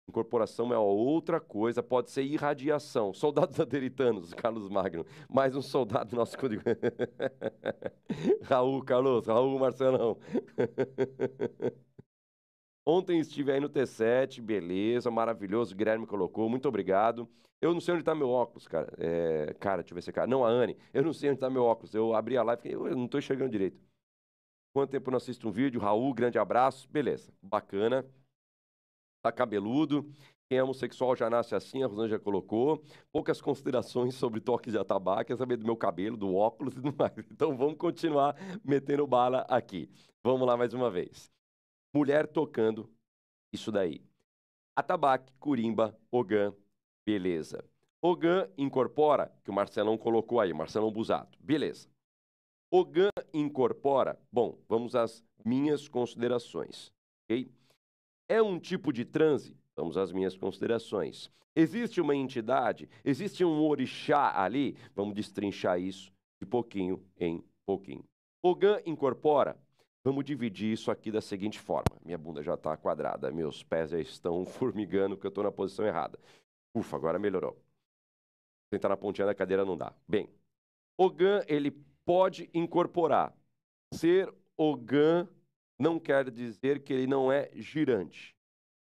[0.09, 3.12] Incorporação é outra coisa, pode ser irradiação.
[3.12, 5.05] Soldados aderitanos, Carlos Magno.
[5.29, 6.62] Mais um soldado nosso código.
[8.42, 10.16] Raul, Carlos, Raul Marcelão.
[12.87, 15.75] Ontem estive aí no T7, beleza, maravilhoso.
[15.75, 17.29] O Guilherme colocou, muito obrigado.
[17.61, 18.90] Eu não sei onde está meu óculos, cara.
[18.97, 20.27] É, cara, deixa eu ver se é cara.
[20.27, 21.94] Não, a Anne, eu não sei onde está meu óculos.
[21.94, 23.79] Eu abri a live e eu não estou enxergando direito.
[24.73, 25.79] Quanto tempo não assisto um vídeo?
[25.79, 26.88] Raul, grande abraço.
[26.88, 28.07] Beleza, bacana
[29.31, 30.11] tá cabeludo.
[30.49, 32.83] Quem é homossexual já nasce assim, a já colocou.
[33.12, 36.95] Poucas considerações sobre toque de atabaque, quer saber do meu cabelo, do óculos e tudo
[36.97, 37.12] mais.
[37.31, 39.91] Então vamos continuar metendo bala aqui.
[40.25, 41.31] Vamos lá mais uma vez.
[41.95, 42.91] Mulher tocando
[43.53, 44.03] isso daí.
[44.75, 46.55] Atabaque, curimba, ogã,
[47.07, 47.64] beleza.
[48.01, 51.37] Ogã incorpora, que o Marcelão colocou aí, Marcelão Busato.
[51.43, 51.88] Beleza.
[52.71, 56.93] Ogã incorpora, bom, vamos às minhas considerações,
[57.25, 57.51] ok?
[58.29, 59.57] É um tipo de transe?
[59.75, 61.31] Vamos às minhas considerações.
[61.57, 62.88] Existe uma entidade?
[63.05, 64.77] Existe um orixá ali?
[64.95, 68.05] Vamos destrinchar isso de pouquinho em pouquinho.
[68.43, 69.57] Ogã incorpora?
[70.05, 71.99] Vamos dividir isso aqui da seguinte forma.
[72.05, 75.85] Minha bunda já está quadrada, meus pés já estão formigando porque eu estou na posição
[75.87, 76.19] errada.
[76.75, 77.61] Ufa, agora melhorou.
[78.73, 79.93] Sentar na pontinha da cadeira não dá.
[80.07, 80.29] Bem,
[80.97, 81.71] Ogã, ele
[82.05, 83.35] pode incorporar.
[83.95, 85.27] Ser Ogã
[85.79, 88.35] não quer dizer que ele não é girante.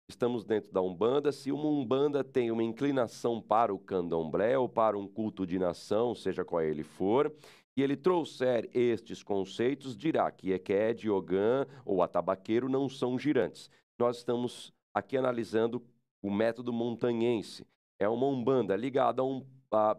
[0.08, 1.32] Estamos dentro da Umbanda.
[1.32, 6.14] Se uma Umbanda tem uma inclinação para o candomblé ou para um culto de nação,
[6.14, 7.34] seja qual ele for,
[7.74, 13.70] e ele trouxer estes conceitos, dirá que Eked, Ogã ou Atabaqueiro não são girantes.
[13.98, 15.82] Nós estamos aqui analisando
[16.20, 17.66] o método montanhense.
[17.98, 19.46] É uma Umbanda ligada a um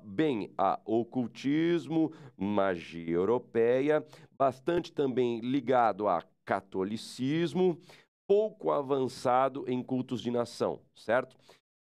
[0.03, 4.05] bem a ocultismo, magia europeia,
[4.37, 7.79] bastante também ligado a catolicismo,
[8.27, 11.35] pouco avançado em cultos de nação, certo?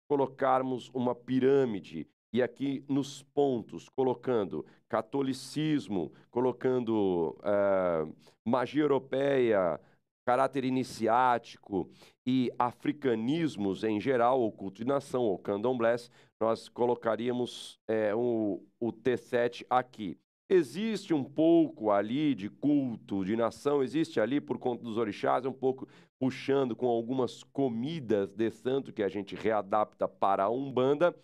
[0.07, 9.79] Colocarmos uma pirâmide e aqui nos pontos, colocando catolicismo, colocando uh, magia europeia,
[10.25, 11.89] caráter iniciático
[12.25, 18.93] e africanismos em geral, ou culto de nação, ou candomblés, nós colocaríamos é, o, o
[18.93, 20.17] T7 aqui.
[20.53, 25.53] Existe um pouco ali de culto, de nação, existe ali por conta dos orixás, um
[25.53, 25.87] pouco
[26.19, 31.15] puxando com algumas comidas de santo que a gente readapta para a Umbanda,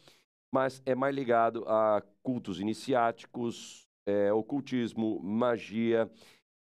[0.49, 6.09] mas é mais ligado a cultos iniciáticos, é, ocultismo, magia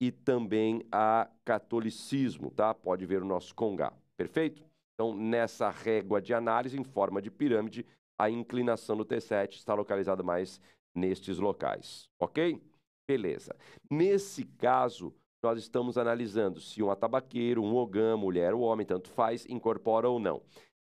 [0.00, 2.72] e também a catolicismo, tá?
[2.72, 4.62] Pode ver o nosso congá, perfeito?
[4.94, 7.84] Então, nessa régua de análise em forma de pirâmide,
[8.16, 10.60] a inclinação do T7 está localizada mais
[10.94, 12.60] nestes locais, ok?
[13.08, 13.54] Beleza.
[13.90, 19.44] Nesse caso, nós estamos analisando se um atabaqueiro, um ogã, mulher ou homem, tanto faz,
[19.46, 20.40] incorpora ou não.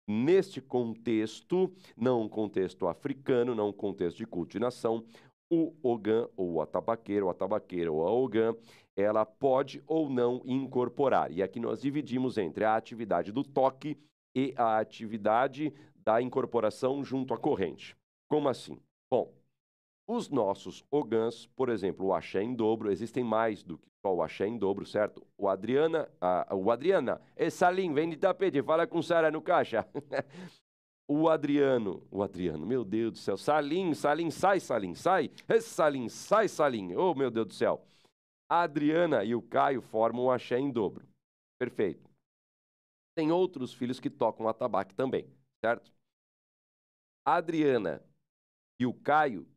[0.08, 5.06] Neste contexto, não um contexto africano, não um contexto de culto de nação,
[5.50, 8.56] o ogã ou o atabaqueiro, o atabaqueiro ou a ogã,
[8.96, 11.32] ela pode ou não incorporar.
[11.32, 13.98] E aqui nós dividimos entre a atividade do toque
[14.36, 17.96] e a atividade da incorporação junto à corrente.
[18.30, 18.80] Como assim?
[19.10, 19.32] Bom,
[20.12, 24.22] os nossos ogãs, por exemplo, o axé em dobro, existem mais do que só o
[24.22, 25.26] axé em dobro, certo?
[25.38, 26.10] O Adriana,
[26.52, 29.88] o Adriana, Salim, vem de tapete, fala com Sara no caixa.
[31.08, 36.48] o Adriano, o Adriano, meu Deus do céu, Salim, Salim, sai, Salim, sai, Salim, sai,
[36.50, 37.82] Salim, oh meu Deus do céu.
[38.50, 41.08] A Adriana e o Caio formam um axé em dobro.
[41.58, 42.10] Perfeito.
[43.16, 45.26] Tem outros filhos que tocam atabaque também,
[45.64, 45.90] certo?
[47.26, 48.04] A Adriana
[48.78, 49.48] e o Caio,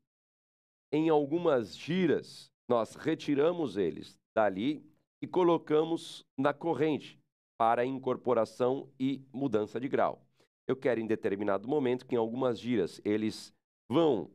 [0.94, 4.88] em algumas giras, nós retiramos eles dali
[5.20, 7.18] e colocamos na corrente
[7.58, 10.24] para incorporação e mudança de grau.
[10.68, 13.52] Eu quero em determinado momento que em algumas giras eles
[13.88, 14.30] vão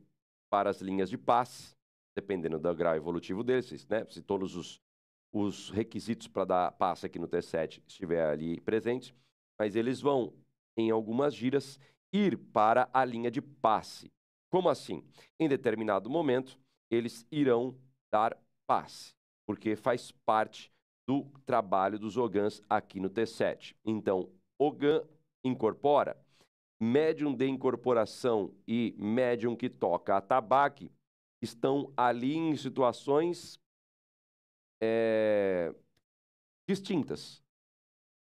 [0.50, 1.74] para as linhas de paz,
[2.14, 4.04] dependendo do grau evolutivo deles, né?
[4.10, 4.82] se todos os,
[5.32, 9.14] os requisitos para dar passe aqui no T7 estiver ali presentes,
[9.58, 10.34] mas eles vão,
[10.76, 11.80] em algumas giras,
[12.12, 14.12] ir para a linha de passe.
[14.50, 15.04] Como assim?
[15.38, 16.58] Em determinado momento,
[16.90, 17.78] eles irão
[18.12, 18.36] dar
[18.66, 19.14] passe,
[19.46, 20.72] porque faz parte
[21.06, 23.74] do trabalho dos OGANs aqui no T7.
[23.84, 25.02] Então, OGAN
[25.44, 26.16] incorpora,
[26.80, 30.90] médium de incorporação e médium que toca a tabaque
[31.42, 33.58] estão ali em situações
[34.82, 35.74] é,
[36.68, 37.42] distintas.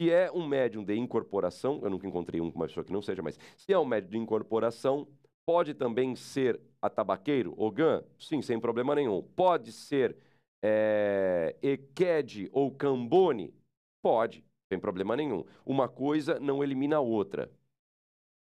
[0.01, 3.39] Se é um médium de incorporação, eu nunca encontrei uma pessoa que não seja, mas
[3.57, 5.07] se é um médium de incorporação,
[5.45, 8.05] pode também ser atabaqueiro, Ogan?
[8.19, 9.23] Sim, sem problema nenhum.
[9.23, 10.17] Pode ser
[10.63, 13.55] é, Eked ou Cambone?
[14.03, 15.45] Pode, sem problema nenhum.
[15.65, 17.51] Uma coisa não elimina a outra.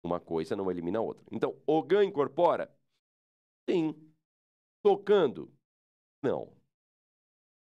[0.02, 1.24] Uma coisa não elimina a outra.
[1.30, 2.70] Então, Ogan incorpora?
[3.68, 3.94] Sim.
[4.82, 5.52] Tocando?
[6.22, 6.52] Não.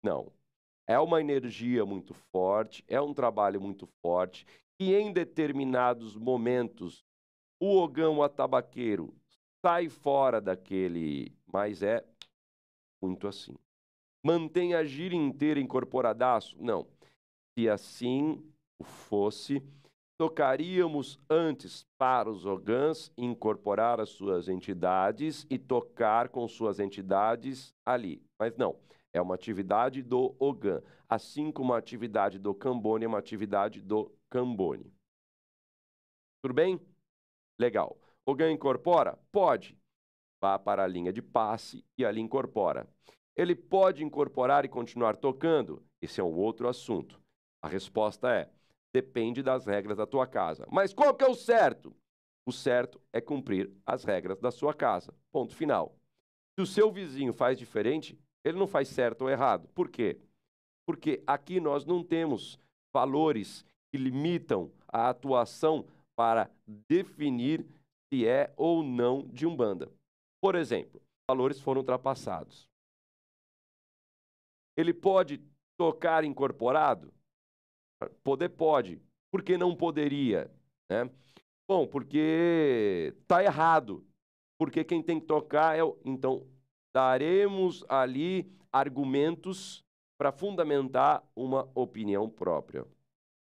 [0.01, 0.31] Não.
[0.87, 4.45] É uma energia muito forte, é um trabalho muito forte,
[4.79, 7.05] e em determinados momentos
[7.63, 9.15] o ogão atabaqueiro
[9.65, 12.05] sai fora daquele, mas é
[13.01, 13.55] muito assim.
[14.21, 16.61] Mantém a gira inteira incorporadaço?
[16.61, 16.85] Não.
[17.53, 18.43] Se assim
[18.83, 19.63] fosse,
[20.17, 28.21] tocaríamos antes para os ogãs incorporar as suas entidades e tocar com suas entidades ali.
[28.37, 28.77] Mas não.
[29.13, 34.11] É uma atividade do Ogan, assim como a atividade do Cambone é uma atividade do
[34.29, 34.91] Cambone.
[36.41, 36.77] Tudo bem?
[37.59, 37.97] Legal.
[38.25, 39.17] Ogan incorpora?
[39.31, 39.77] Pode.
[40.41, 42.87] Vá para a linha de passe e ali incorpora.
[43.35, 45.83] Ele pode incorporar e continuar tocando?
[46.01, 47.21] Esse é um outro assunto.
[47.61, 48.49] A resposta é:
[48.93, 50.67] depende das regras da tua casa.
[50.71, 51.95] Mas qual que é o certo?
[52.45, 55.13] O certo é cumprir as regras da sua casa.
[55.31, 55.95] Ponto final.
[56.55, 59.67] Se o seu vizinho faz diferente, ele não faz certo ou errado.
[59.69, 60.19] Por quê?
[60.85, 62.59] Porque aqui nós não temos
[62.93, 66.49] valores que limitam a atuação para
[66.87, 67.65] definir
[68.11, 69.91] se é ou não de Umbanda.
[70.41, 72.69] Por exemplo, valores foram ultrapassados.
[74.77, 75.41] Ele pode
[75.77, 77.13] tocar incorporado?
[78.23, 79.01] Poder pode.
[79.31, 80.51] Por que não poderia?
[80.89, 81.09] Né?
[81.67, 84.05] Bom, porque está errado.
[84.59, 85.97] Porque quem tem que tocar é o.
[86.05, 86.47] Então,
[86.93, 89.83] daremos ali argumentos
[90.17, 92.85] para fundamentar uma opinião própria.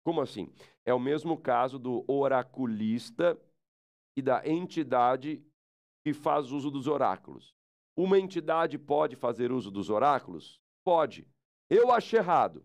[0.06, 0.52] Como assim?
[0.86, 3.40] É o mesmo caso do oraculista
[4.16, 5.44] e da entidade
[6.04, 7.56] que faz uso dos oráculos.
[7.98, 10.62] Uma entidade pode fazer uso dos oráculos?
[10.84, 11.28] Pode.
[11.70, 12.64] Eu acho errado.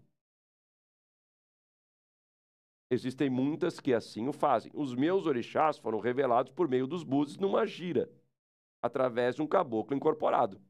[2.91, 4.71] Existem muitas que assim o fazem.
[4.75, 8.13] Os meus orixás foram revelados por meio dos búzios numa gira
[8.83, 10.61] através de um caboclo incorporado.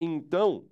[0.00, 0.68] Então,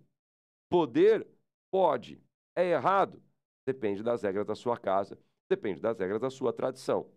[0.68, 1.26] poder
[1.72, 2.22] pode.
[2.54, 3.22] É errado?
[3.70, 5.16] Depende das regras da sua casa,
[5.48, 7.08] depende das regras da sua tradição.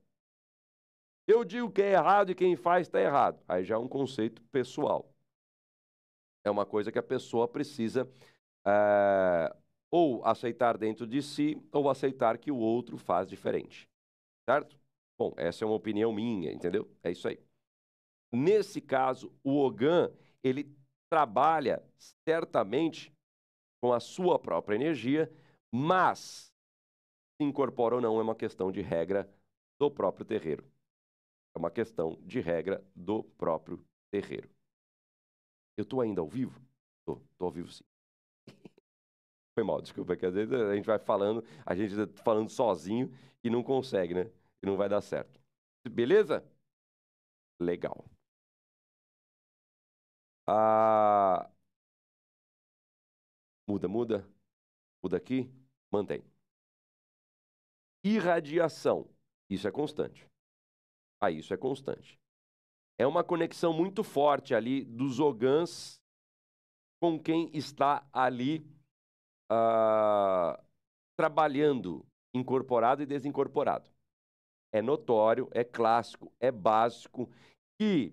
[1.26, 3.42] Eu digo que é errado e quem faz está errado.
[3.48, 5.12] Aí já é um conceito pessoal.
[6.44, 8.08] É uma coisa que a pessoa precisa
[8.68, 9.56] é,
[9.90, 13.90] ou aceitar dentro de si ou aceitar que o outro faz diferente.
[14.48, 14.80] Certo?
[15.18, 16.88] Bom, essa é uma opinião minha, entendeu?
[17.02, 17.40] É isso aí.
[18.32, 20.12] Nesse caso, o Ogan,
[20.44, 20.70] ele
[21.10, 21.82] trabalha
[22.24, 23.12] certamente
[23.82, 25.32] com a sua própria energia,
[25.74, 26.54] mas
[27.38, 29.30] se incorpora ou não é uma questão de regra
[29.80, 30.66] do próprio terreiro.
[31.56, 34.50] É uma questão de regra do próprio terreiro.
[35.78, 36.60] Eu estou ainda ao vivo?
[37.00, 37.84] Estou, estou ao vivo sim.
[39.56, 43.12] Foi mal, desculpa, que às vezes a gente vai falando, a gente está falando sozinho
[43.44, 44.32] e não consegue, né?
[44.62, 45.40] E não vai dar certo.
[45.90, 46.44] Beleza?
[47.60, 48.06] Legal.
[50.46, 51.50] Ah,
[53.68, 54.26] muda, muda.
[55.04, 55.52] Muda aqui,
[55.94, 56.24] mantém.
[58.04, 59.08] Irradiação.
[59.48, 60.28] Isso é constante.
[61.22, 62.20] Ah, isso é constante.
[62.98, 66.02] É uma conexão muito forte ali dos ogãs
[67.00, 68.66] com quem está ali
[69.52, 70.60] ah,
[71.16, 72.04] trabalhando,
[72.34, 73.90] incorporado e desincorporado.
[74.72, 77.30] é notório, é clássico, é básico,
[77.80, 78.12] que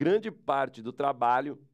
[0.00, 1.64] grande parte do trabalho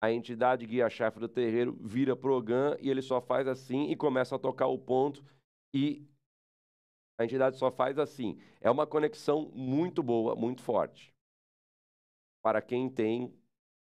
[0.00, 4.34] a entidade guia-chefe do terreiro vira pro Ogã e ele só faz assim e começa
[4.34, 5.22] a tocar o ponto
[5.74, 6.06] e
[7.18, 8.40] a entidade só faz assim.
[8.62, 11.12] É uma conexão muito boa, muito forte.
[12.42, 13.30] Para quem tem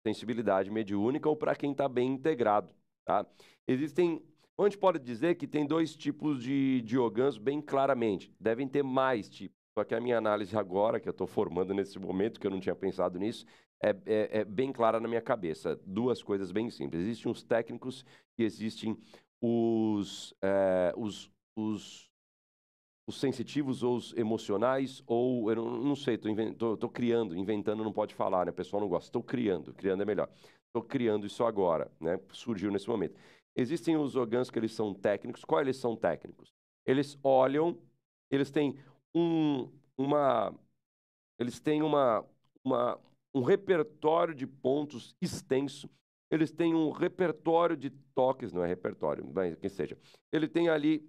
[0.08, 2.74] sensibilidade mediúnica ou para quem está bem integrado.
[3.06, 3.26] Tá?
[3.68, 4.24] Existem.
[4.58, 6.98] A gente pode dizer que tem dois tipos de, de
[7.42, 8.34] bem claramente.
[8.40, 9.56] Devem ter mais tipos.
[9.78, 12.60] Só que a minha análise agora, que eu estou formando nesse momento, que eu não
[12.60, 13.46] tinha pensado nisso,
[13.82, 15.80] é, é, é, bem clara na minha cabeça.
[15.86, 17.04] Duas coisas bem simples.
[17.04, 18.06] Existem os técnicos
[18.38, 18.98] e existem
[19.42, 22.10] os, é, os, os,
[23.08, 28.16] os, sensitivos ou os emocionais, ou eu não, não sei, estou criando, inventando não pode
[28.16, 28.52] falar, né?
[28.52, 29.08] O pessoal não gosta.
[29.08, 30.30] Estou criando, criando é melhor.
[30.68, 32.20] Estou criando isso agora, né?
[32.32, 33.16] Surgiu nesse momento.
[33.56, 35.44] Existem os orgãs que eles são técnicos.
[35.44, 36.54] Qual eles são técnicos?
[36.86, 37.78] Eles olham,
[38.30, 38.78] eles têm
[39.14, 40.54] um, uma,
[41.40, 42.24] eles têm uma,
[42.64, 43.00] uma,
[43.38, 45.90] um repertório de pontos extenso.
[46.30, 49.98] Eles têm um repertório de toques, não é repertório, mas que seja.
[50.32, 51.08] Ele tem ali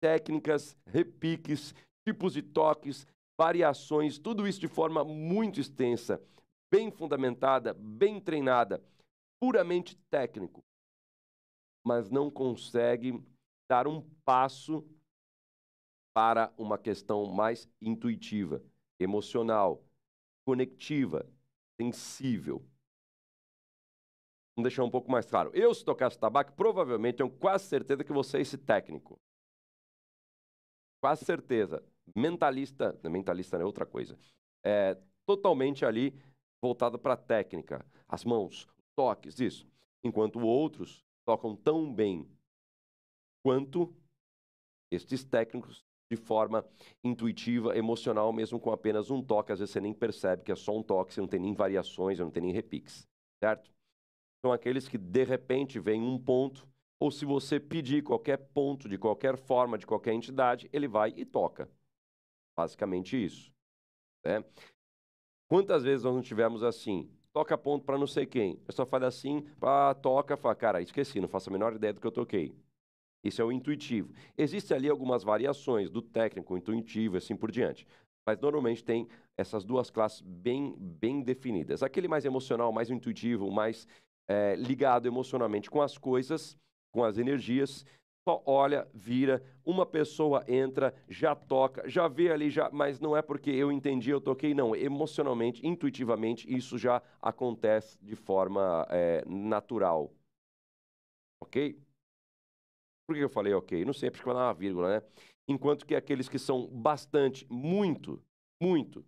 [0.00, 1.74] técnicas, repiques,
[2.06, 3.06] tipos de toques,
[3.38, 6.22] variações, tudo isso de forma muito extensa,
[6.72, 8.82] bem fundamentada, bem treinada,
[9.40, 10.64] puramente técnico.
[11.84, 13.22] Mas não consegue
[13.68, 14.86] dar um passo
[16.14, 18.62] para uma questão mais intuitiva,
[18.98, 19.84] emocional,
[20.46, 21.28] conectiva,
[21.80, 22.58] sensível.
[24.56, 25.50] Vamos deixar um pouco mais claro.
[25.54, 29.18] Eu, se tocasse tabaco, provavelmente tenho quase certeza que você é esse técnico.
[31.02, 31.84] Quase certeza.
[32.16, 34.18] Mentalista, mentalista é outra coisa.
[34.64, 36.18] É totalmente ali
[36.62, 39.68] voltado para a técnica, as mãos, toques, isso.
[40.02, 42.26] Enquanto outros tocam tão bem
[43.44, 43.94] quanto
[44.90, 46.64] estes técnicos de forma
[47.02, 49.52] intuitiva, emocional, mesmo com apenas um toque.
[49.52, 52.18] Às vezes você nem percebe que é só um toque, você não tem nem variações,
[52.18, 53.06] não tem nem repiques,
[53.42, 53.70] certo?
[54.44, 56.68] São aqueles que de repente vem um ponto,
[57.00, 61.24] ou se você pedir qualquer ponto, de qualquer forma, de qualquer entidade, ele vai e
[61.24, 61.68] toca.
[62.56, 63.52] Basicamente isso.
[64.24, 64.44] Né?
[65.48, 67.10] Quantas vezes nós não tivemos assim?
[67.32, 68.58] Toca ponto para não sei quem.
[68.66, 72.00] Eu só falo assim, pá, toca, fala, cara, esqueci, não faço a menor ideia do
[72.00, 72.54] que eu toquei.
[73.24, 74.12] Isso é o intuitivo.
[74.36, 77.86] Existem ali algumas variações do técnico, intuitivo e assim por diante.
[78.26, 81.82] Mas normalmente tem essas duas classes bem, bem definidas.
[81.82, 83.86] Aquele mais emocional, mais intuitivo, mais
[84.28, 86.56] é, ligado emocionalmente com as coisas,
[86.92, 87.84] com as energias,
[88.28, 93.22] só olha, vira, uma pessoa entra, já toca, já vê ali, já, mas não é
[93.22, 94.74] porque eu entendi, eu toquei, não.
[94.74, 100.12] Emocionalmente, intuitivamente, isso já acontece de forma é, natural.
[101.40, 101.78] Ok?
[103.06, 103.84] Por que eu falei ok?
[103.84, 105.06] Não sei, porque vai dar uma vírgula, né?
[105.48, 108.20] Enquanto que aqueles que são bastante, muito,
[108.60, 109.04] muito,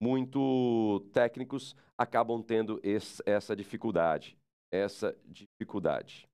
[0.00, 4.36] muito técnicos acabam tendo esse, essa dificuldade.
[4.72, 6.28] Essa dificuldade.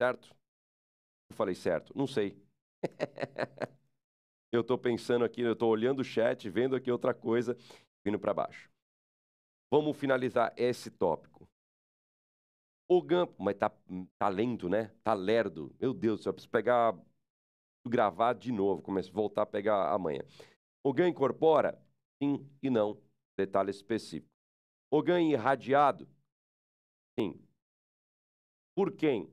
[0.00, 0.34] Certo?
[1.30, 1.96] Eu falei certo?
[1.96, 2.36] Não sei.
[4.52, 7.56] eu estou pensando aqui, eu estou olhando o chat, vendo aqui outra coisa,
[8.04, 8.70] vindo para baixo.
[9.72, 11.48] Vamos finalizar esse tópico.
[12.88, 13.72] O Gampo, mas tá,
[14.18, 14.92] tá lento, né?
[15.02, 15.74] Tá lerdo.
[15.80, 16.96] Meu Deus, eu preciso pegar,
[17.86, 20.22] gravar de novo, começo a voltar a pegar amanhã.
[20.84, 21.76] O GAN incorpora?
[22.22, 22.96] Sim e não.
[23.36, 24.30] Detalhe específico.
[24.90, 26.08] O GAN irradiado?
[27.18, 27.40] Sim.
[28.76, 29.28] Por quem?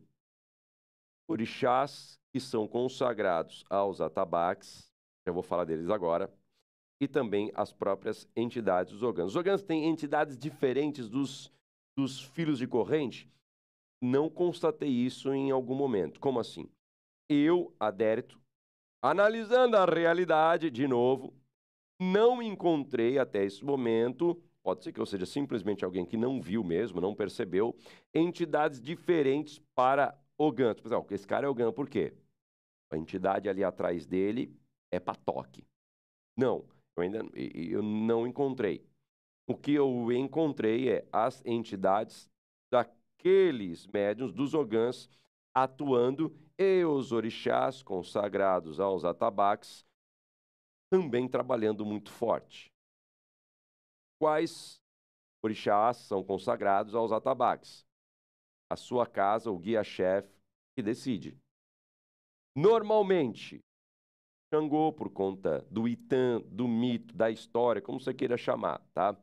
[1.28, 4.92] Orixás que são consagrados aos atabaques,
[5.28, 6.34] já vou falar deles agora,
[7.00, 9.28] e também as próprias entidades dos Ogãs.
[9.28, 11.52] Os Ogãs têm entidades diferentes dos,
[11.96, 13.32] dos filhos de corrente?
[14.04, 16.20] Não constatei isso em algum momento.
[16.20, 16.70] Como assim?
[17.30, 18.40] Eu, adérito,
[19.02, 21.34] analisando a realidade de novo,
[22.00, 26.64] não encontrei até esse momento, pode ser que eu seja simplesmente alguém que não viu
[26.66, 27.76] mesmo, não percebeu,
[28.14, 30.76] entidades diferentes para o GAN.
[30.76, 32.14] Pessoal, esse cara é o GAN por quê?
[32.92, 34.54] A entidade ali atrás dele
[34.92, 35.66] é para toque.
[36.38, 36.66] Não,
[36.98, 38.86] eu ainda eu não encontrei.
[39.48, 42.30] O que eu encontrei é as entidades
[42.70, 42.86] da
[43.24, 45.10] aqueles médiuns dos ogãs
[45.56, 49.86] atuando e os orixás consagrados aos atabaques
[50.92, 52.70] também trabalhando muito forte.
[54.20, 54.82] Quais
[55.42, 57.86] orixás são consagrados aos atabaques?
[58.70, 60.30] A sua casa, o guia-chefe,
[60.76, 61.38] que decide.
[62.56, 63.62] Normalmente,
[64.54, 69.18] Xangô, por conta do Itã, do mito, da história, como você queira chamar, tá?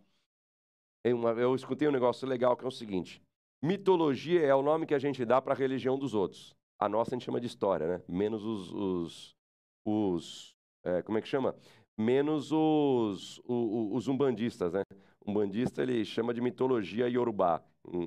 [1.05, 3.23] Eu escutei um negócio legal que é o seguinte:
[3.63, 6.55] Mitologia é o nome que a gente dá para a religião dos outros.
[6.79, 8.03] A nossa a gente chama de história, né?
[8.09, 8.73] Menos os.
[8.73, 9.37] os,
[9.85, 11.55] os é, como é que chama?
[11.99, 14.83] Menos os, os, os umbandistas, né?
[15.27, 17.63] Um bandista ele chama de mitologia iorubá.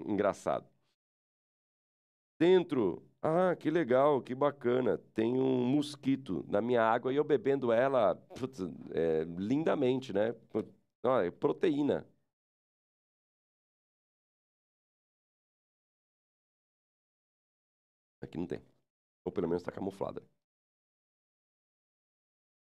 [0.07, 0.67] Engraçado.
[2.39, 7.71] Dentro, ah, que legal, que bacana, tem um mosquito na minha água e eu bebendo
[7.71, 8.59] ela putz,
[8.91, 10.35] é, lindamente, né?
[11.03, 12.05] Ah, é proteína.
[18.33, 18.63] Aqui não tem.
[19.23, 20.23] Ou pelo menos está camuflada.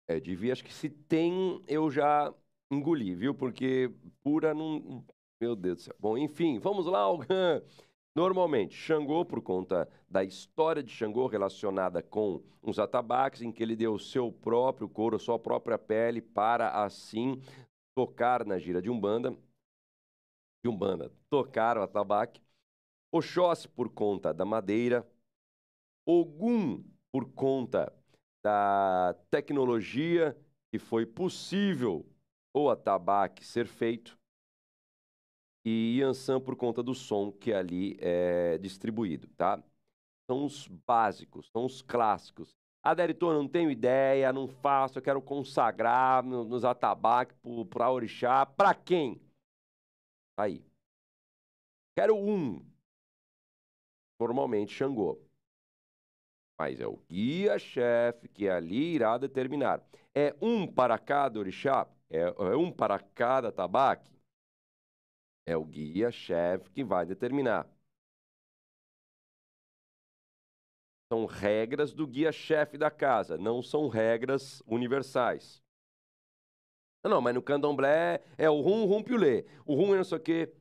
[0.07, 2.32] É, devia, acho que se tem, eu já
[2.72, 3.34] engoli, viu?
[3.34, 3.91] Porque
[4.24, 5.03] pura não.
[5.41, 5.95] Meu Deus do céu.
[5.99, 7.05] Bom, enfim, vamos lá.
[8.16, 13.76] Normalmente, Xangô, por conta da história de Xangô relacionada com os atabaques, em que ele
[13.76, 17.41] deu seu próprio couro, sua própria pele, para assim
[17.95, 19.36] tocar na gira de Umbanda,
[20.63, 22.39] de Umbanda, tocar o atabaque.
[23.11, 25.05] Oxóssi, por conta da madeira.
[26.05, 27.91] Ogum, por conta
[28.43, 30.37] da tecnologia
[30.71, 32.05] que foi possível
[32.53, 34.17] o atabaque ser feito
[35.65, 39.61] e Yansan por conta do som que ali é distribuído, tá?
[40.29, 42.55] São os básicos, são os clássicos.
[42.83, 47.35] Aderitor, não tenho ideia, não faço, eu quero consagrar nos atabaques
[47.67, 48.45] para orixá.
[48.45, 49.19] Para quem?
[50.37, 50.63] Aí.
[51.97, 52.63] Quero um.
[54.19, 55.24] Normalmente Xangô.
[56.57, 59.81] Mas é o guia-chefe que ali irá determinar.
[60.13, 61.87] É um para cada orixá?
[62.09, 64.15] É, é um para cada tabaque?
[65.45, 67.67] É o guia-chefe que vai determinar.
[71.11, 75.61] São regras do guia-chefe da casa, não são regras universais.
[77.03, 79.45] Não, não, mas no candomblé é o rum, rum, piulê.
[79.65, 80.51] O rum é não sei o quê.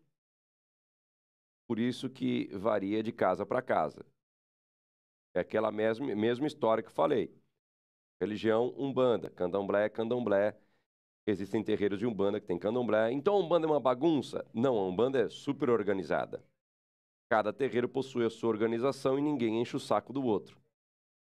[1.66, 4.04] Por isso que varia de casa para casa.
[5.34, 7.34] É aquela mesma, mesma história que eu falei.
[8.20, 9.30] Religião, umbanda.
[9.30, 10.56] Candomblé, candomblé.
[11.26, 13.10] Existem terreiros de Umbanda que tem candomblé.
[13.10, 14.46] Então a Umbanda é uma bagunça?
[14.52, 16.44] Não, a Umbanda é super organizada.
[17.30, 20.60] Cada terreiro possui a sua organização e ninguém enche o saco do outro.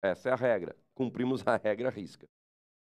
[0.01, 0.75] Essa é a regra.
[0.93, 2.27] Cumprimos a regra risca.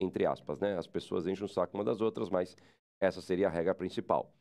[0.01, 0.79] Entre aspas, né?
[0.79, 2.57] As pessoas enchem o saco uma das outras, mas
[3.01, 4.33] essa seria a regra principal.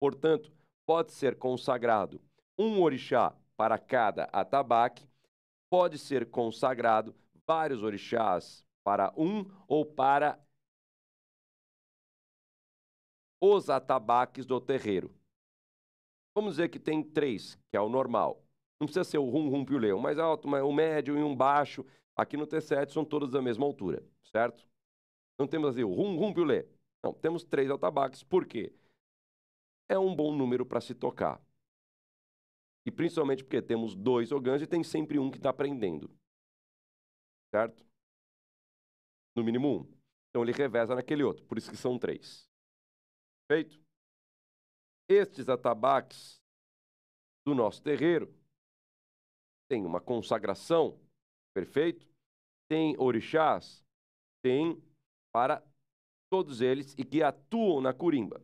[0.00, 0.52] Portanto,
[0.84, 2.20] pode ser consagrado
[2.58, 5.07] um orixá para cada atabaque,
[5.70, 7.14] pode ser consagrado
[7.46, 10.38] vários orixás para um ou para
[13.40, 15.14] os atabaques do terreiro.
[16.34, 18.42] Vamos dizer que tem três, que é o normal.
[18.80, 21.84] Não precisa ser o rum, rum, piulê, um mais alto, um médio e um baixo.
[22.14, 24.66] Aqui no T7 são todos da mesma altura, certo?
[25.38, 26.66] Não temos assim o rum, rum, piulê.
[27.02, 28.22] Não, temos três atabaques.
[28.22, 28.72] Por quê?
[29.88, 31.40] É um bom número para se tocar.
[32.88, 36.10] E principalmente porque temos dois ogãs e tem sempre um que está aprendendo.
[37.54, 37.84] Certo?
[39.36, 39.98] No mínimo um.
[40.30, 42.48] Então ele reveza naquele outro, por isso que são três.
[43.46, 43.78] Feito?
[45.06, 46.40] Estes atabaques
[47.46, 48.34] do nosso terreiro
[49.70, 50.98] têm uma consagração,
[51.54, 52.08] perfeito?
[52.70, 53.84] Tem orixás?
[54.42, 54.82] Tem
[55.30, 55.62] para
[56.32, 58.42] todos eles e que atuam na curimba.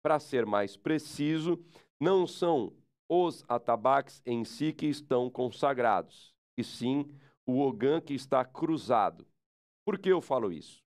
[0.00, 1.58] Para ser mais preciso,
[2.00, 2.72] não são
[3.12, 7.10] os atabaques em si que estão consagrados, e sim
[7.44, 9.26] o ogã que está cruzado.
[9.84, 10.80] Por que eu falo isso?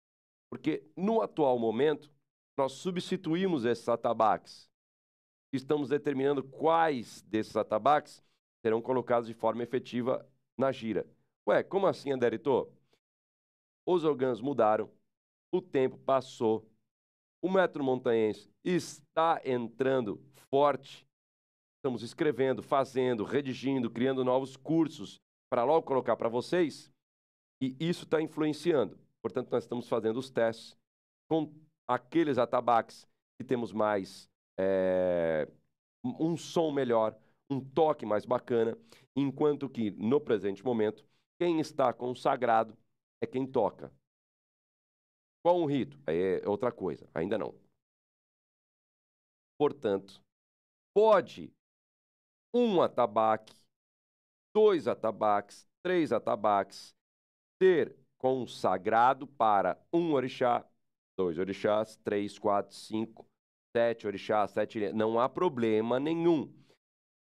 [0.48, 2.08] Porque no atual momento,
[2.56, 4.70] nós substituímos esses atabaques.
[5.52, 8.22] Estamos determinando quais desses atabaques
[8.64, 10.24] serão colocados de forma efetiva
[10.56, 11.04] na gira.
[11.48, 12.72] Ué, como assim, Anderito?
[13.84, 14.88] Os orgãs mudaram,
[15.50, 16.70] o tempo passou,
[17.42, 21.04] o metro montanhense está entrando forte.
[21.82, 25.20] Estamos escrevendo, fazendo, redigindo, criando novos cursos
[25.50, 26.92] para logo colocar para vocês.
[27.60, 28.96] E isso está influenciando.
[29.20, 30.78] Portanto, nós estamos fazendo os testes
[31.28, 31.52] com
[31.88, 33.04] aqueles atabaques
[33.36, 35.48] que temos mais é,
[36.04, 37.18] um som melhor,
[37.50, 38.78] um toque mais bacana,
[39.16, 41.04] enquanto que no presente momento
[41.36, 42.78] quem está consagrado
[43.20, 43.92] é quem toca.
[45.44, 45.98] Qual um rito?
[46.06, 47.52] É outra coisa, ainda não.
[49.58, 50.22] Portanto,
[50.94, 51.52] pode
[52.52, 53.54] um atabaque,
[54.54, 56.94] dois atabaques, três atabaques
[57.62, 60.64] ser consagrado para um orixá
[61.16, 63.26] dois orixás, três, quatro, cinco,
[63.76, 64.92] sete orixás, sete.
[64.92, 66.52] Não há problema nenhum.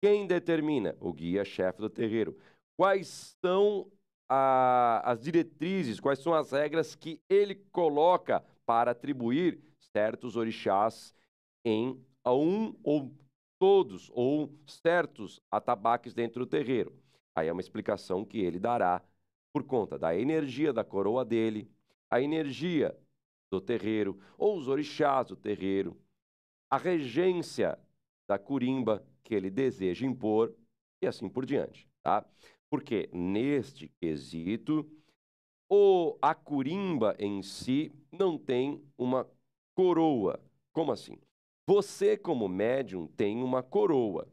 [0.02, 0.96] Quem determina?
[1.00, 2.38] O guia-chefe do terreiro.
[2.78, 3.92] Quais são
[4.28, 9.62] a, as diretrizes, quais são as regras que ele coloca para atribuir
[9.92, 11.14] certos orixás
[11.66, 13.14] em um ou
[13.64, 16.94] todos ou certos atabaques dentro do terreiro?
[17.34, 19.02] Aí é uma explicação que ele dará
[19.54, 21.72] por conta da energia da coroa dele,
[22.10, 22.94] a energia
[23.50, 25.98] do terreiro, ou os orixás do terreiro,
[26.70, 27.80] a regência
[28.28, 30.54] da curimba que ele deseja impor
[31.02, 32.26] e assim por diante, tá?
[32.70, 34.86] Porque neste quesito,
[35.70, 39.26] o, a curimba em si não tem uma
[39.74, 40.38] coroa.
[40.74, 41.18] Como assim?
[41.66, 44.28] Você, como médium, tem uma coroa.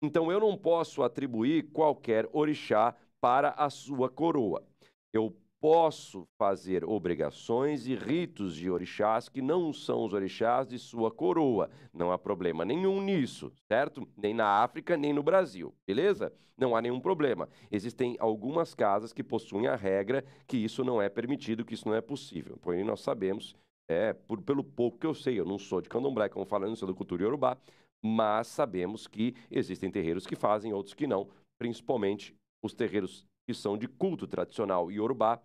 [0.00, 4.64] Então, eu não posso atribuir qualquer orixá para a sua coroa.
[5.12, 11.08] Eu posso fazer obrigações e ritos de orixás que não são os orixás de sua
[11.08, 11.70] coroa.
[11.94, 14.08] Não há problema nenhum nisso, certo?
[14.16, 16.32] Nem na África, nem no Brasil, beleza?
[16.58, 17.48] Não há nenhum problema.
[17.70, 21.94] Existem algumas casas que possuem a regra que isso não é permitido, que isso não
[21.94, 22.58] é possível.
[22.60, 23.54] Porém, nós sabemos,
[23.88, 26.88] é, por, pelo pouco que eu sei, eu não sou de candomblé, como falando, sou
[26.88, 27.58] da cultura iorubá,
[28.04, 31.28] mas sabemos que existem terreiros que fazem, outros que não,
[31.58, 35.40] principalmente os terreiros que são de culto tradicional iorubá,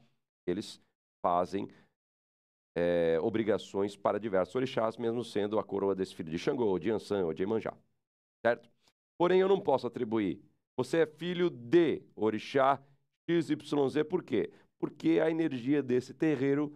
[0.48, 0.80] eles
[1.24, 1.68] fazem
[2.76, 7.26] é, obrigações para diversos orixás, mesmo sendo a coroa desse filho de Xangô, de Ansan
[7.26, 7.76] ou de Emanjá.
[8.46, 8.70] Certo?
[9.18, 10.40] Porém, eu não posso atribuir.
[10.78, 12.80] Você é filho de orixá
[13.28, 14.52] XYZ, por quê?
[14.80, 16.72] Porque a energia desse terreiro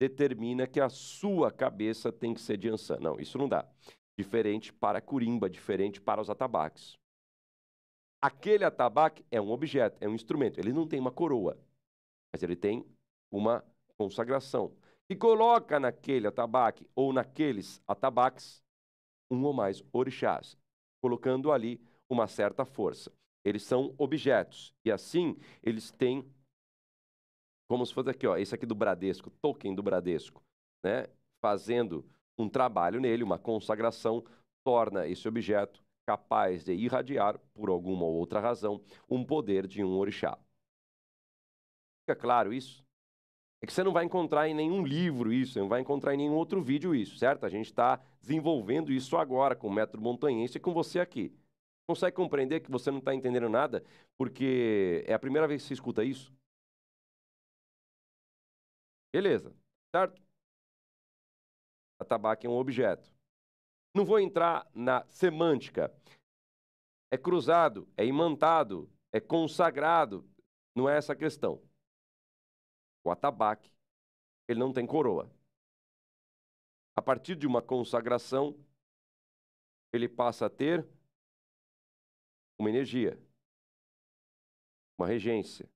[0.00, 2.98] determina que a sua cabeça tem que ser de Ansan.
[3.00, 3.68] Não, isso não dá.
[4.16, 6.96] Diferente para curimba, diferente para os atabaques.
[8.20, 10.58] Aquele atabaque é um objeto, é um instrumento.
[10.58, 11.56] Ele não tem uma coroa,
[12.32, 12.84] mas ele tem
[13.30, 13.64] uma
[13.96, 14.72] consagração,
[15.10, 18.62] e coloca naquele atabaque ou naqueles atabaques
[19.30, 20.56] um ou mais orixás,
[21.02, 23.12] colocando ali uma certa força.
[23.44, 26.24] Eles são objetos, e assim eles têm,
[27.68, 30.42] como se fosse aqui, ó, esse aqui do Bradesco, token do Bradesco,
[30.82, 31.06] né,
[31.40, 32.04] fazendo
[32.36, 34.24] um trabalho nele, uma consagração,
[34.64, 39.98] torna esse objeto capaz de irradiar, por alguma ou outra razão, um poder de um
[39.98, 40.38] orixá.
[42.00, 42.82] Fica claro isso?
[43.60, 46.16] É que você não vai encontrar em nenhum livro isso, você não vai encontrar em
[46.16, 47.44] nenhum outro vídeo isso, certo?
[47.44, 51.34] A gente está desenvolvendo isso agora com o método montanhense e com você aqui.
[51.86, 53.84] Consegue compreender que você não está entendendo nada
[54.16, 56.32] porque é a primeira vez que você escuta isso?
[59.12, 59.54] Beleza,
[59.90, 60.22] certo?
[61.98, 63.10] A tabaco é um objeto.
[63.94, 65.92] Não vou entrar na semântica.
[67.10, 70.28] É cruzado, é imantado, é consagrado.
[70.74, 71.68] Não é essa a questão
[73.08, 73.72] o atabaque,
[74.46, 75.30] ele não tem coroa.
[76.94, 78.54] A partir de uma consagração,
[79.92, 80.86] ele passa a ter
[82.58, 83.18] uma energia,
[84.98, 85.68] uma regência,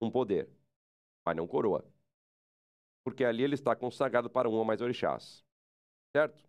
[0.00, 0.48] um poder,
[1.24, 1.84] mas não coroa.
[3.04, 5.44] Porque ali ele está consagrado para um ou mais orixás.
[6.16, 6.44] Certo?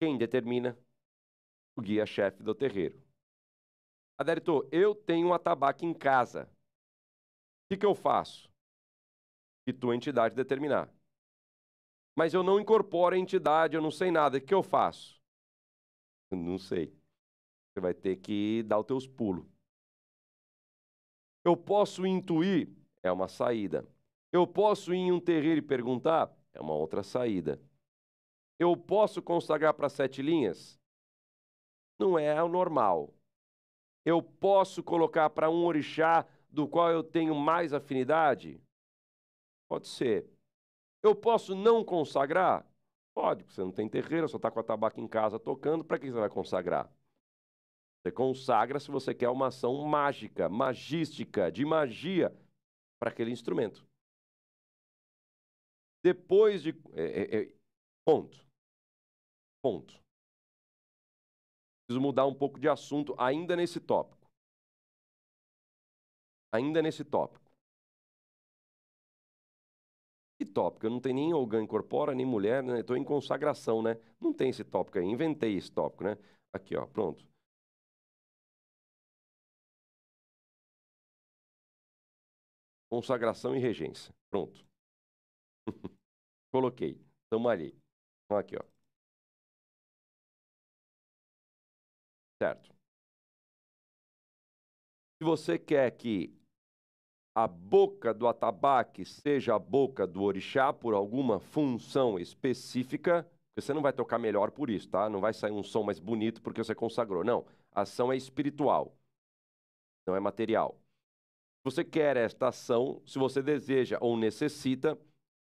[0.00, 0.78] Quem determina?
[1.76, 3.02] O guia-chefe do terreiro.
[4.18, 6.42] Adérito, eu tenho um atabaque em casa.
[6.44, 8.48] O que, que eu faço?
[9.64, 10.90] Que tua entidade determinar.
[12.16, 14.36] Mas eu não incorporo a entidade, eu não sei nada.
[14.38, 15.20] O que, que eu faço?
[16.30, 16.94] Não sei.
[17.74, 19.46] Você vai ter que dar os teus pulos.
[21.44, 22.68] Eu posso intuir?
[23.02, 23.86] É uma saída.
[24.36, 26.30] Eu posso ir em um terreiro e perguntar?
[26.52, 27.58] É uma outra saída.
[28.58, 30.78] Eu posso consagrar para sete linhas?
[31.98, 33.14] Não é o normal.
[34.04, 38.60] Eu posso colocar para um orixá do qual eu tenho mais afinidade?
[39.70, 40.28] Pode ser.
[41.02, 42.66] Eu posso não consagrar?
[43.14, 46.10] Pode, você não tem terreiro, só está com a tabaca em casa tocando, para que
[46.10, 46.92] você vai consagrar?
[48.02, 52.36] Você consagra se você quer uma ação mágica, magística, de magia
[53.00, 53.86] para aquele instrumento.
[56.08, 56.70] Depois de.
[56.92, 57.52] É, é, é,
[58.04, 58.38] ponto.
[59.62, 59.94] Ponto.
[61.86, 64.26] Preciso mudar um pouco de assunto ainda nesse tópico
[66.56, 67.44] ainda nesse tópico.
[70.38, 70.86] Que tópico?
[70.86, 72.80] Eu não tenho nem Ogã incorpora, nem mulher, né?
[72.80, 73.96] Estou em consagração, né?
[74.20, 75.04] Não tem esse tópico aí.
[75.04, 76.16] Inventei esse tópico, né?
[76.52, 77.24] Aqui, ó, pronto.
[82.90, 84.12] Consagração e regência.
[84.30, 84.64] Pronto.
[86.56, 86.98] Coloquei.
[87.24, 87.78] Estamos ali.
[88.30, 88.64] Aqui, ó.
[92.42, 92.74] Certo.
[95.18, 96.34] Se você quer que
[97.36, 103.82] a boca do atabaque seja a boca do orixá por alguma função específica, você não
[103.82, 105.10] vai tocar melhor por isso, tá?
[105.10, 107.22] Não vai sair um som mais bonito porque você consagrou.
[107.22, 108.96] Não, a ação é espiritual,
[110.06, 110.80] não é material.
[111.58, 114.98] Se você quer esta ação, se você deseja ou necessita,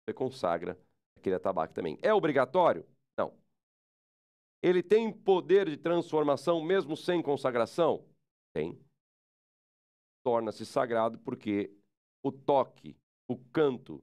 [0.04, 0.76] você consagra
[1.26, 1.98] aquele atabaque também.
[2.02, 2.86] É obrigatório?
[3.18, 3.34] Não.
[4.62, 8.04] Ele tem poder de transformação mesmo sem consagração?
[8.54, 8.78] Tem.
[10.22, 11.70] torna-se sagrado porque
[12.22, 12.96] o toque,
[13.28, 14.02] o canto,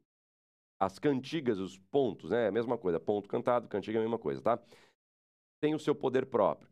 [0.80, 2.46] as cantigas, os pontos, né?
[2.46, 4.60] É a mesma coisa, ponto cantado, cantiga é a mesma coisa, tá?
[5.60, 6.70] Tem o seu poder próprio.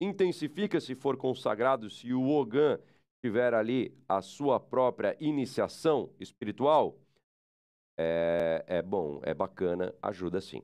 [0.00, 2.78] Intensifica se for consagrado, se o Ogan
[3.22, 6.98] tiver ali a sua própria iniciação espiritual,
[7.96, 10.62] é, é bom, é bacana, ajuda sim.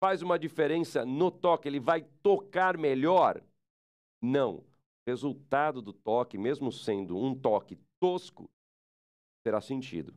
[0.00, 3.42] Faz uma diferença no toque, ele vai tocar melhor?
[4.20, 4.56] Não.
[4.56, 4.64] O
[5.06, 8.50] resultado do toque, mesmo sendo um toque tosco,
[9.42, 10.14] terá sentido.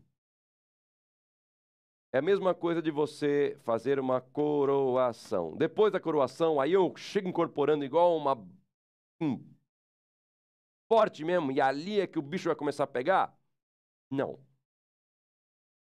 [2.12, 5.56] É a mesma coisa de você fazer uma coroação.
[5.56, 8.36] Depois da coroação, aí eu chego incorporando igual uma.
[9.22, 9.39] Hum,
[10.88, 13.38] forte mesmo, e ali é que o bicho vai começar a pegar?
[14.12, 14.39] Não.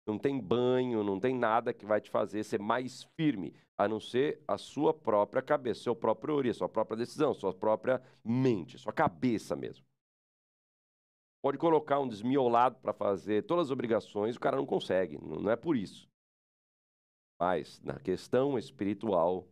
[0.08, 4.00] Não tem banho, não tem nada que vai te fazer ser mais firme, a não
[4.00, 8.90] ser a sua própria cabeça, seu próprio ori, sua própria decisão, sua própria mente, sua
[8.90, 9.84] cabeça mesmo.
[11.42, 15.56] Pode colocar um desmiolado para fazer todas as obrigações, o cara não consegue, não é
[15.56, 16.08] por isso.
[17.38, 19.46] Mas na questão espiritual,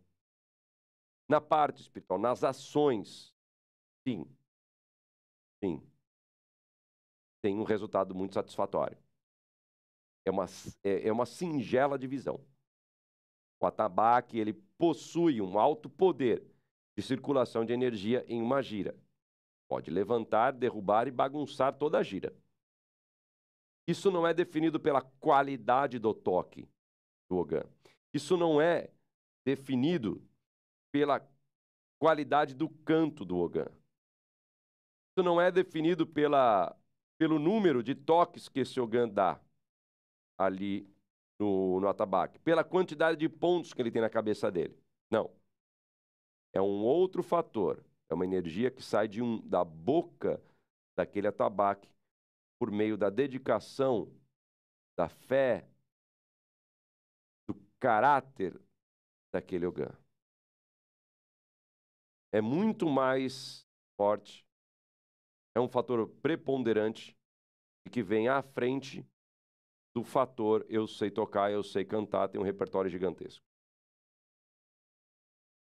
[1.29, 3.31] na parte espiritual, nas ações,
[4.07, 4.25] sim,
[5.63, 5.87] sim,
[7.43, 8.97] tem um resultado muito satisfatório.
[10.27, 10.45] É uma,
[10.83, 12.45] é, é uma singela divisão.
[13.61, 16.43] O atabaque ele possui um alto poder
[16.97, 18.93] de circulação de energia em uma gira.
[19.69, 22.35] Pode levantar, derrubar e bagunçar toda a gira.
[23.87, 26.67] Isso não é definido pela qualidade do toque
[27.29, 27.63] do Ogan.
[28.13, 28.91] Isso não é
[29.45, 30.21] definido
[30.91, 31.25] pela
[31.97, 33.71] qualidade do canto do Ogan.
[35.09, 36.77] Isso não é definido pela,
[37.17, 39.41] pelo número de toques que esse Ogan dá
[40.37, 40.87] ali
[41.39, 44.77] no, no atabaque, pela quantidade de pontos que ele tem na cabeça dele.
[45.09, 45.31] Não.
[46.53, 47.83] É um outro fator.
[48.09, 50.41] É uma energia que sai de um, da boca
[50.95, 51.89] daquele atabaque
[52.57, 54.11] por meio da dedicação,
[54.97, 55.67] da fé,
[57.47, 58.59] do caráter
[59.31, 59.89] daquele Ogã.
[62.31, 64.45] É muito mais forte,
[65.55, 67.17] é um fator preponderante
[67.85, 69.05] e que vem à frente
[69.97, 73.43] do fator eu sei tocar, eu sei cantar, tem um repertório gigantesco.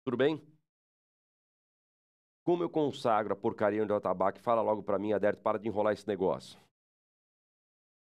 [0.04, 0.42] Tudo bem?
[2.44, 4.42] Como eu consagro a porcaria do atabaque?
[4.42, 6.60] Fala logo para mim, Aderto, para de enrolar esse negócio.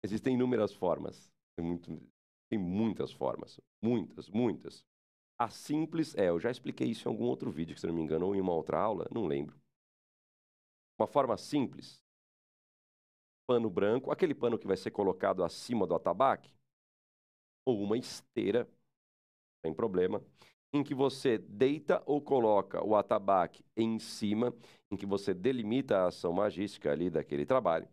[0.03, 1.27] Existem inúmeras formas.
[1.55, 1.99] Tem, muito,
[2.47, 3.59] tem muitas formas.
[3.81, 4.85] Muitas, muitas.
[5.39, 8.27] A simples é, eu já expliquei isso em algum outro vídeo, se não me engano,
[8.27, 9.59] ou em uma outra aula, não lembro.
[10.99, 11.99] Uma forma simples
[13.51, 16.49] pano branco, aquele pano que vai ser colocado acima do atabaque,
[17.65, 18.65] ou uma esteira,
[19.61, 20.23] sem problema,
[20.73, 24.55] em que você deita ou coloca o atabaque em cima,
[24.89, 27.89] em que você delimita a ação magística ali daquele trabalho.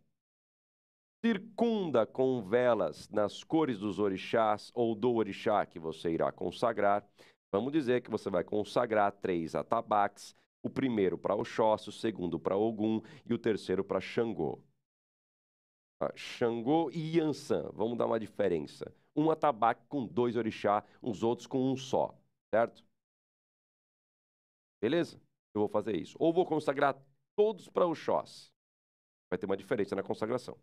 [1.24, 7.04] Circunda com velas nas cores dos orixás ou do orixá que você irá consagrar.
[7.50, 12.56] Vamos dizer que você vai consagrar três atabaques, o primeiro para Oxóssi, o segundo para
[12.56, 14.62] Ogum e o terceiro para Xangô.
[16.14, 18.92] Xangô e Yansan, vamos dar uma diferença.
[19.16, 22.16] Um atabaque com dois orixá, os outros com um só,
[22.54, 22.84] certo?
[24.80, 25.20] Beleza?
[25.54, 26.16] Eu vou fazer isso.
[26.20, 26.96] Ou vou consagrar
[27.36, 28.52] todos para o Xós.
[29.30, 30.56] Vai ter uma diferença na consagração.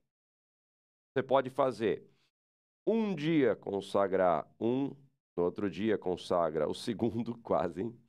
[1.13, 2.09] Você pode fazer
[2.86, 4.89] um dia consagrar um,
[5.36, 7.99] no outro dia consagra o segundo, quase, hein?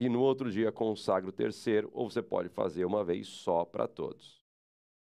[0.00, 3.88] e no outro dia consagra o terceiro, ou você pode fazer uma vez só para
[3.88, 4.42] todos.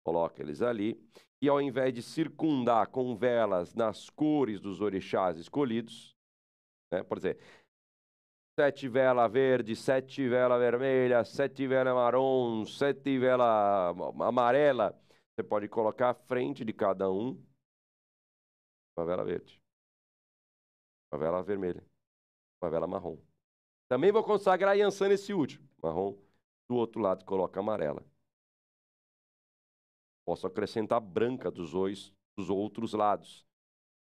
[0.05, 1.01] Coloca eles ali
[1.41, 6.17] e ao invés de circundar com velas nas cores dos orixás escolhidos,
[6.93, 7.43] né, por exemplo,
[8.59, 14.99] sete velas verde, sete velas vermelha, sete velas marrom, sete velas amarela,
[15.35, 17.41] você pode colocar à frente de cada um
[18.97, 19.61] uma vela verde,
[21.13, 21.85] uma vela vermelha,
[22.61, 23.17] uma vela marrom.
[23.89, 26.19] Também vou consagrar Yansan nesse último, marrom.
[26.69, 28.05] Do outro lado coloca amarela.
[30.29, 33.47] Posso acrescentar branca dos, dois, dos outros lados,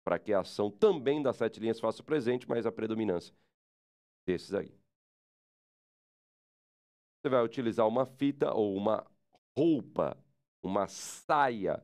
[0.03, 3.36] para que a ação também das sete linhas faça presente, mas a predominância
[4.26, 4.74] desses aí.
[7.22, 9.05] Você vai utilizar uma fita ou uma
[9.55, 10.18] roupa,
[10.63, 11.84] uma saia,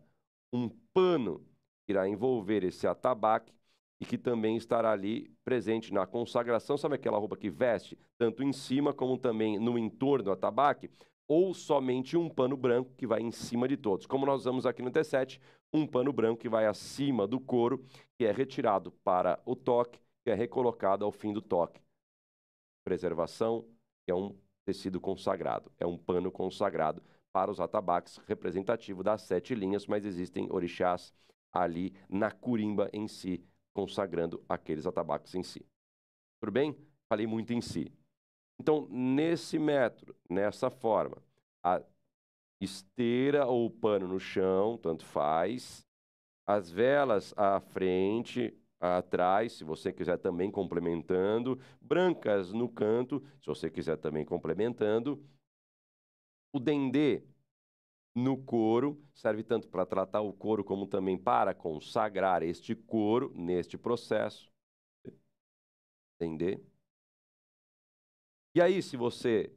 [0.51, 1.45] um pano
[1.85, 3.53] que irá envolver esse atabaque
[4.01, 6.75] e que também estará ali presente na consagração.
[6.75, 10.89] Sabe aquela roupa que veste tanto em cima como também no entorno do atabaque?
[11.27, 14.05] Ou somente um pano branco que vai em cima de todos.
[14.05, 15.39] Como nós usamos aqui no T7,
[15.73, 17.85] um pano branco que vai acima do couro,
[18.17, 21.81] que é retirado para o toque, que é recolocado ao fim do toque.
[22.83, 23.65] Preservação
[24.07, 27.01] é um tecido consagrado, é um pano consagrado
[27.33, 31.13] para os atabaques, representativo das sete linhas, mas existem orixás
[31.51, 33.43] ali na curimba em si,
[33.73, 35.65] consagrando aqueles atabaques em si.
[36.39, 36.75] Tudo bem?
[37.09, 37.91] Falei muito em si.
[38.59, 41.17] Então, nesse método, nessa forma,
[41.63, 41.81] a
[42.61, 45.85] esteira ou pano no chão, tanto faz,
[46.45, 53.69] as velas à frente, atrás, se você quiser também complementando, brancas no canto, se você
[53.69, 55.23] quiser também complementando.
[56.51, 57.23] O dendê
[58.15, 63.77] no couro serve tanto para tratar o couro como também para consagrar este couro neste
[63.77, 64.51] processo.
[66.19, 66.59] Dendê.
[68.55, 69.51] E aí, se você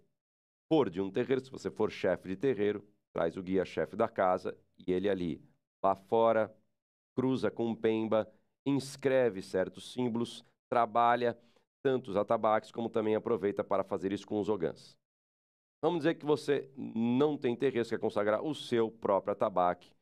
[0.69, 4.57] for de um terreiro, se você for chefe de terreiro, traz o guia-chefe da casa
[4.79, 5.43] e ele ali,
[5.83, 6.55] lá fora,
[7.15, 8.31] cruza com pemba,
[8.65, 11.39] inscreve certos símbolos, trabalha
[11.83, 14.99] tanto os atabaques como também aproveita para fazer isso com os ogãs.
[15.83, 19.93] Vamos dizer que você não tem interesse, quer consagrar o seu próprio atabaque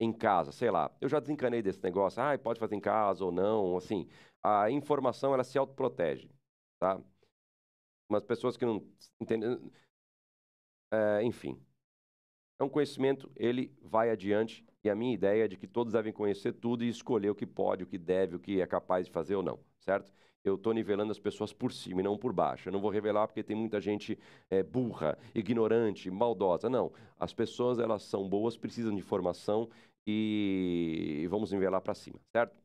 [0.00, 0.90] em casa, sei lá.
[1.00, 4.08] Eu já desencanei desse negócio, ah, pode fazer em casa ou não, assim.
[4.42, 6.30] A informação, ela se autoprotege,
[6.78, 7.00] tá?
[8.08, 8.86] Umas pessoas que não
[9.20, 9.58] entendem.
[10.92, 11.60] É, enfim.
[12.58, 16.12] É um conhecimento, ele vai adiante, e a minha ideia é de que todos devem
[16.12, 19.12] conhecer tudo e escolher o que pode, o que deve, o que é capaz de
[19.12, 20.12] fazer ou não, certo?
[20.44, 22.68] Eu estou nivelando as pessoas por cima e não por baixo.
[22.68, 24.18] Eu não vou revelar porque tem muita gente
[24.50, 26.68] é, burra, ignorante, maldosa.
[26.68, 26.92] Não.
[27.18, 29.70] As pessoas, elas são boas, precisam de formação
[30.06, 32.62] e vamos nivelar para cima, certo?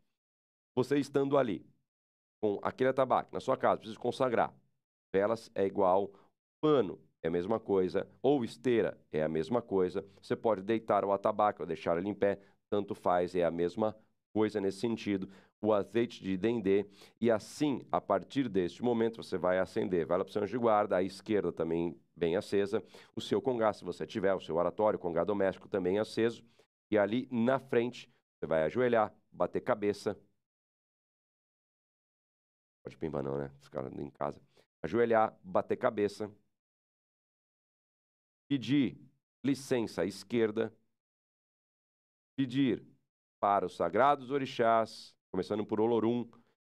[0.75, 1.65] Você estando ali,
[2.41, 4.53] com aquele tabaco na sua casa, precisa consagrar
[5.13, 6.11] velas é igual
[6.61, 10.05] pano, é a mesma coisa, ou esteira é a mesma coisa.
[10.21, 12.39] Você pode deitar o atabaque ou deixar ele em pé,
[12.69, 13.95] tanto faz, é a mesma
[14.33, 15.29] coisa nesse sentido.
[15.61, 16.85] O azeite de dendê,
[17.19, 21.03] e assim, a partir deste momento, você vai acender vela para o de guarda, à
[21.03, 22.81] esquerda também bem acesa,
[23.13, 26.43] o seu congá, se você tiver, o seu oratório, congá doméstico também aceso,
[26.89, 30.17] e ali na frente, você vai ajoelhar, bater cabeça.
[32.83, 33.51] Pode pimba não, né?
[33.61, 34.39] Os caras em casa
[34.81, 36.31] ajoelhar, bater cabeça,
[38.47, 38.97] pedir
[39.43, 40.73] licença à esquerda,
[42.35, 42.85] pedir
[43.39, 46.29] para os sagrados orixás, começando por Olorum,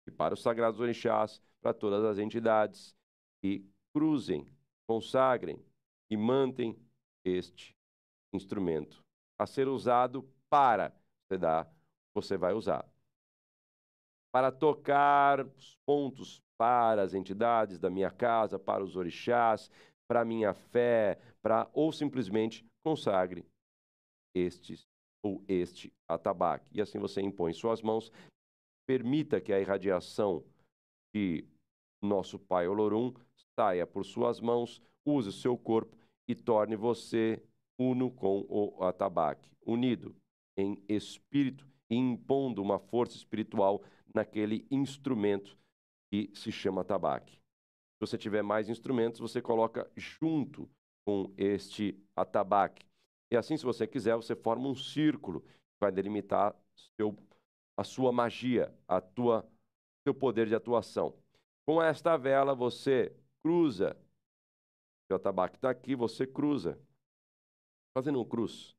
[0.07, 2.96] e para os sagrados orixás, para todas as entidades,
[3.42, 4.46] e cruzem,
[4.86, 5.64] consagrem
[6.11, 6.78] e mantem
[7.24, 7.76] este
[8.32, 9.05] instrumento
[9.38, 11.72] a ser usado para você dar,
[12.12, 12.86] você vai usar.
[14.32, 19.70] Para tocar os pontos para as entidades da minha casa, para os orixás,
[20.06, 23.46] para a minha fé, para ou simplesmente consagre
[24.36, 24.86] estes
[25.24, 26.68] ou este atabaque.
[26.70, 28.12] E assim você impõe suas mãos,
[28.86, 30.44] permita que a irradiação
[31.14, 31.48] de
[32.04, 33.14] nosso Pai Olorum
[33.58, 35.96] saia por suas mãos, use seu corpo
[36.28, 37.42] e torne você
[37.80, 40.14] uno com o atabaque, unido
[40.58, 43.82] em espírito e impondo uma força espiritual
[44.14, 45.58] naquele instrumento
[46.11, 47.34] que se chama tabaque.
[47.34, 50.68] Se você tiver mais instrumentos, você coloca junto
[51.04, 52.86] com este atabaque.
[53.30, 56.54] E assim, se você quiser, você forma um círculo que vai delimitar
[56.96, 57.16] seu,
[57.76, 59.48] a sua magia, a tua
[60.02, 61.14] seu poder de atuação.
[61.66, 63.96] Com esta vela, você cruza.
[65.11, 66.80] O atabaque está aqui, você cruza.
[67.96, 68.74] Fazendo um cruz.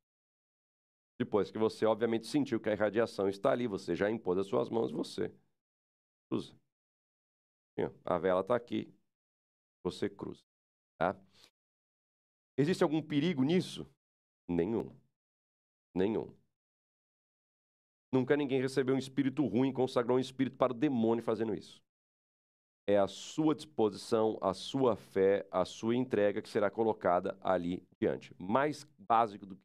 [1.18, 4.68] Depois que você, obviamente, sentiu que a irradiação está ali, você já impôs as suas
[4.68, 5.32] mãos, você
[6.28, 6.61] cruza.
[8.04, 8.92] A vela está aqui,
[9.82, 10.42] você cruza.
[10.98, 11.16] Tá?
[12.56, 13.86] Existe algum perigo nisso?
[14.46, 14.94] Nenhum.
[15.94, 16.34] Nenhum.
[18.12, 21.82] Nunca ninguém recebeu um espírito ruim consagrou um espírito para o demônio fazendo isso.
[22.86, 28.34] É a sua disposição, a sua fé, a sua entrega que será colocada ali diante.
[28.38, 29.62] Mais básico do que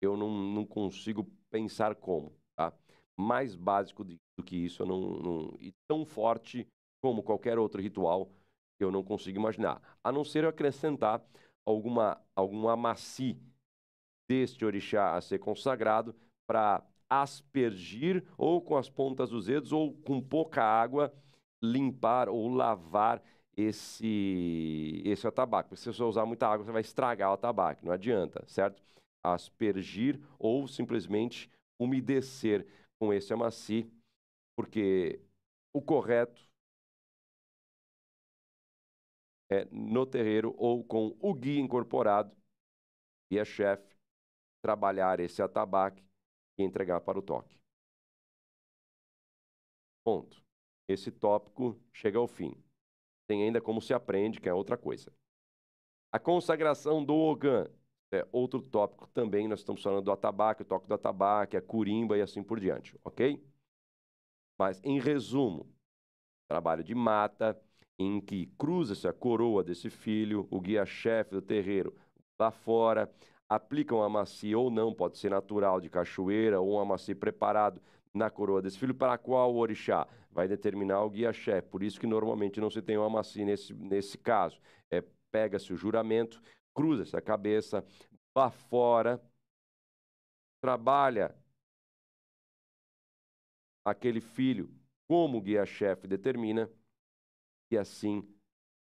[0.00, 2.32] eu não, não consigo pensar como.
[2.56, 2.72] Tá?
[3.16, 6.66] Mais básico do que isso, eu não, não, e tão forte
[7.02, 8.30] como qualquer outro ritual
[8.78, 9.82] que eu não consigo imaginar.
[10.02, 11.22] A não ser eu acrescentar
[11.66, 13.36] alguma, algum amaci
[14.28, 16.14] deste orixá a ser consagrado
[16.46, 21.12] para aspergir ou com as pontas dos dedos ou com pouca água
[21.62, 23.22] limpar ou lavar
[23.54, 25.76] esse esse atabaque.
[25.76, 28.82] Se você usar muita água, você vai estragar o atabaque, não adianta, certo?
[29.22, 32.66] Aspergir ou simplesmente umedecer
[32.98, 33.90] com esse amaci,
[34.56, 35.20] porque
[35.74, 36.51] o correto
[39.52, 42.34] é, no terreiro ou com o guia incorporado,
[43.30, 43.94] e é chefe,
[44.62, 46.02] trabalhar esse atabaque
[46.58, 47.58] e entregar para o toque.
[50.04, 50.42] Ponto.
[50.88, 52.54] Esse tópico chega ao fim.
[53.26, 55.12] Tem ainda como se aprende, que é outra coisa.
[56.10, 57.66] A consagração do Ogã
[58.12, 59.48] é outro tópico também.
[59.48, 62.98] Nós estamos falando do atabaque, o toque do atabaque, a curimba e assim por diante,
[63.04, 63.42] ok?
[64.58, 65.72] Mas, em resumo,
[66.48, 67.58] trabalho de mata,
[68.02, 71.94] em que cruza-se a coroa desse filho, o guia-chefe do terreiro
[72.38, 73.10] lá fora,
[73.48, 77.80] aplica um amaci ou não, pode ser natural, de cachoeira, ou um amaci preparado
[78.14, 81.68] na coroa desse filho, para qual o orixá vai determinar o guia-chefe.
[81.68, 84.58] Por isso que normalmente não se tem um amaci nesse, nesse caso.
[84.90, 86.42] É, Pega-se o juramento,
[86.74, 87.84] cruza-se a cabeça,
[88.36, 89.20] lá fora,
[90.60, 91.34] trabalha
[93.84, 94.70] aquele filho
[95.08, 96.70] como o guia-chefe determina,
[97.74, 98.26] e assim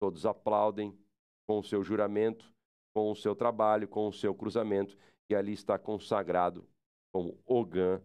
[0.00, 0.98] todos aplaudem
[1.46, 2.50] com o seu juramento,
[2.94, 4.96] com o seu trabalho, com o seu cruzamento,
[5.30, 6.66] e ali está consagrado
[7.12, 8.00] como Ogã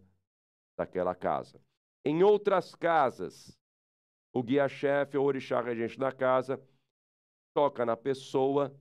[0.78, 1.61] daquela casa.
[2.05, 3.57] Em outras casas,
[4.36, 6.61] o guia-chefe ou orixá regente da casa
[7.55, 8.76] toca na pessoa,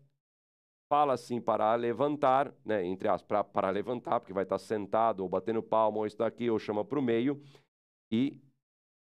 [0.92, 5.28] fala assim para levantar, né, entre as para, para levantar, porque vai estar sentado ou
[5.28, 7.40] batendo palma, ou está aqui, ou chama para o meio,
[8.12, 8.40] e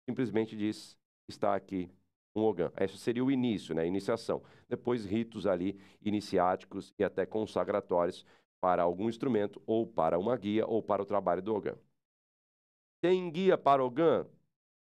[0.08, 0.98] simplesmente diz:
[1.28, 1.92] está aqui
[2.40, 2.72] um Ogã.
[2.80, 4.42] Esse seria o início, né, iniciação.
[4.70, 8.26] Depois, ritos ali iniciáticos e até consagratórios
[8.62, 11.76] para algum instrumento, ou para uma guia, ou para o trabalho do Ogã.
[13.02, 14.26] Tem guia para Ogã?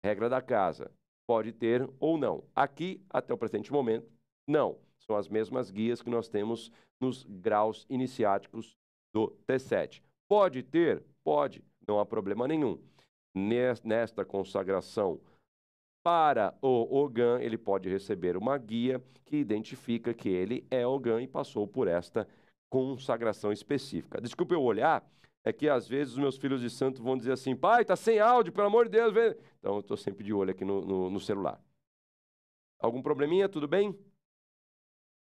[0.04, 0.90] Regra da casa.
[1.26, 2.44] Pode ter ou não.
[2.54, 4.10] Aqui, até o presente momento,
[4.46, 4.78] não.
[4.98, 8.76] São as mesmas guias que nós temos nos graus iniciáticos
[9.12, 10.02] do T7.
[10.28, 11.02] Pode ter?
[11.24, 11.64] Pode.
[11.86, 12.78] Não há problema nenhum.
[13.34, 15.20] Nesta consagração
[16.02, 21.28] para o Ogã, ele pode receber uma guia que identifica que ele é Ogã e
[21.28, 22.28] passou por esta
[22.68, 24.20] consagração específica.
[24.20, 25.06] Desculpe eu olhar,
[25.44, 28.18] é que às vezes os meus filhos de santo vão dizer assim, pai, tá sem
[28.18, 29.12] áudio, pelo amor de Deus.
[29.12, 29.34] Vem.
[29.58, 31.60] Então eu estou sempre de olho aqui no, no, no celular.
[32.78, 33.48] Algum probleminha?
[33.48, 33.96] Tudo bem?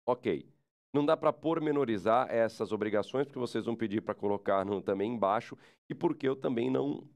[0.06, 0.46] Ok.
[0.92, 5.56] Não dá para pormenorizar essas obrigações, porque vocês vão pedir para colocar no, também embaixo,
[5.88, 7.08] e porque eu também não,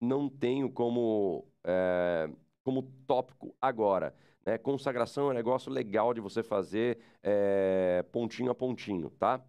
[0.00, 2.28] não tenho como é,
[2.66, 4.12] como tópico agora.
[4.44, 4.58] Né?
[4.58, 9.40] Consagração é um negócio legal de você fazer é, pontinho a pontinho, tá?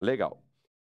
[0.00, 0.40] Legal.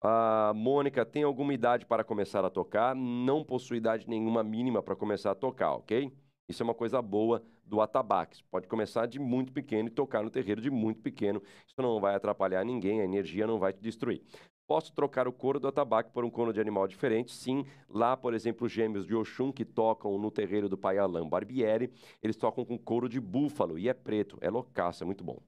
[0.02, 2.94] A Mônica tem alguma idade para começar a tocar?
[2.94, 6.12] Não possui idade nenhuma mínima para começar a tocar, ok?
[6.46, 8.44] Isso é uma coisa boa do atabaque.
[8.50, 11.42] Pode começar de muito pequeno e tocar no terreiro de muito pequeno.
[11.66, 14.22] Isso não vai atrapalhar ninguém, a energia não vai te destruir.
[14.66, 17.32] Posso trocar o couro do atabaque por um couro de animal diferente?
[17.32, 17.64] Sim.
[17.88, 21.92] Lá, por exemplo, os gêmeos de Oxum, que tocam no terreiro do pai Alain Barbieri,
[22.22, 25.40] eles tocam com couro de búfalo e é preto, é loucaço, é muito bom.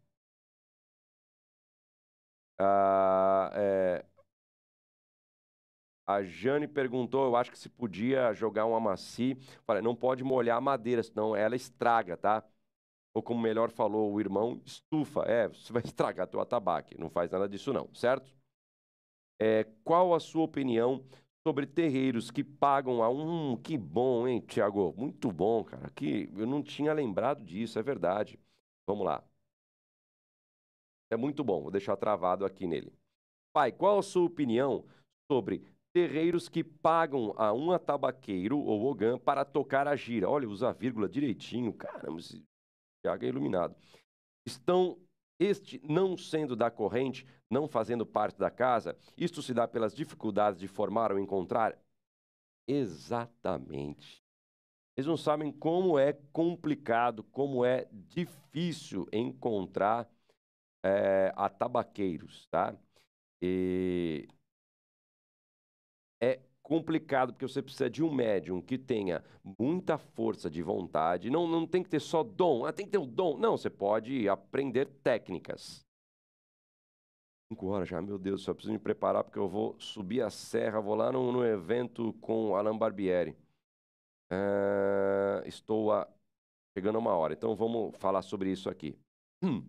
[2.58, 4.04] Ah, é...
[6.06, 9.36] A Jane perguntou, eu acho que se podia jogar um amaci.
[9.66, 12.42] Falei, não pode molhar a madeira, senão ela estraga, tá?
[13.14, 15.22] Ou como melhor falou o irmão, estufa.
[15.26, 16.98] É, você vai estragar teu atabaque.
[16.98, 18.32] Não faz nada disso não, certo?
[19.40, 21.04] É, qual a sua opinião
[21.46, 23.56] sobre terreiros que pagam a um.
[23.56, 24.94] Que bom, hein, Tiago?
[24.96, 25.90] Muito bom, cara.
[25.90, 28.38] Que eu não tinha lembrado disso, é verdade.
[28.86, 29.24] Vamos lá.
[31.10, 32.92] É muito bom, vou deixar travado aqui nele.
[33.52, 34.84] Pai, qual a sua opinião
[35.30, 35.62] sobre
[35.92, 40.28] terreiros que pagam a um atabaqueiro ou ogã para tocar a gira?
[40.28, 41.72] Olha, usa a vírgula direitinho.
[41.72, 42.44] Caramba, esse
[43.02, 43.74] Tiago é iluminado.
[44.46, 44.98] Estão
[45.38, 50.60] este não sendo da corrente, não fazendo parte da casa, isto se dá pelas dificuldades
[50.60, 51.78] de formar ou encontrar?
[52.66, 54.22] Exatamente.
[54.96, 60.08] Eles não sabem como é complicado, como é difícil encontrar
[60.82, 62.76] é, atabaqueiros, tá?
[63.42, 64.28] E
[66.20, 69.24] é complicado, porque você precisa de um médium que tenha
[69.58, 71.30] muita força de vontade.
[71.30, 73.38] Não, não tem que ter só dom, ah, tem que ter o um dom.
[73.38, 75.82] Não, você pode aprender técnicas.
[77.50, 80.78] Cinco horas já, meu Deus, só preciso me preparar porque eu vou subir a serra,
[80.78, 83.34] vou lá no, no evento com Alan Barbieri.
[84.30, 86.06] Uh, estou a...
[86.76, 88.94] chegando a uma hora, então vamos falar sobre isso aqui.
[89.42, 89.66] Hum.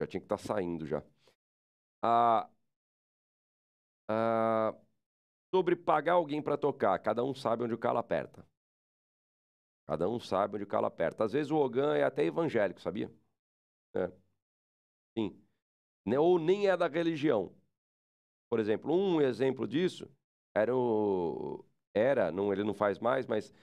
[0.00, 1.00] Já tinha que estar tá saindo já.
[2.02, 2.50] Ah,
[4.08, 4.74] ah,
[5.54, 8.46] sobre pagar alguém para tocar, cada um sabe onde o calo aperta.
[9.86, 11.24] Cada um sabe onde o calo aperta.
[11.24, 13.10] Às vezes o Ogan é até evangélico, sabia?
[13.94, 14.10] É.
[15.16, 15.40] Sim.
[16.18, 17.54] Ou nem é da religião.
[18.48, 20.08] Por exemplo, um exemplo disso
[20.54, 21.64] era o.
[21.94, 23.54] Era, não, ele não faz mais, mas se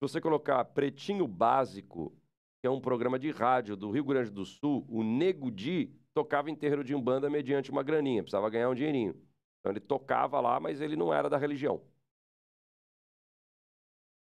[0.00, 2.14] você colocar Pretinho Básico,
[2.60, 6.50] que é um programa de rádio do Rio Grande do Sul, o Nego Di tocava
[6.50, 9.14] em terreiro de Umbanda mediante uma graninha, precisava ganhar um dinheirinho.
[9.62, 11.80] Então ele tocava lá, mas ele não era da religião.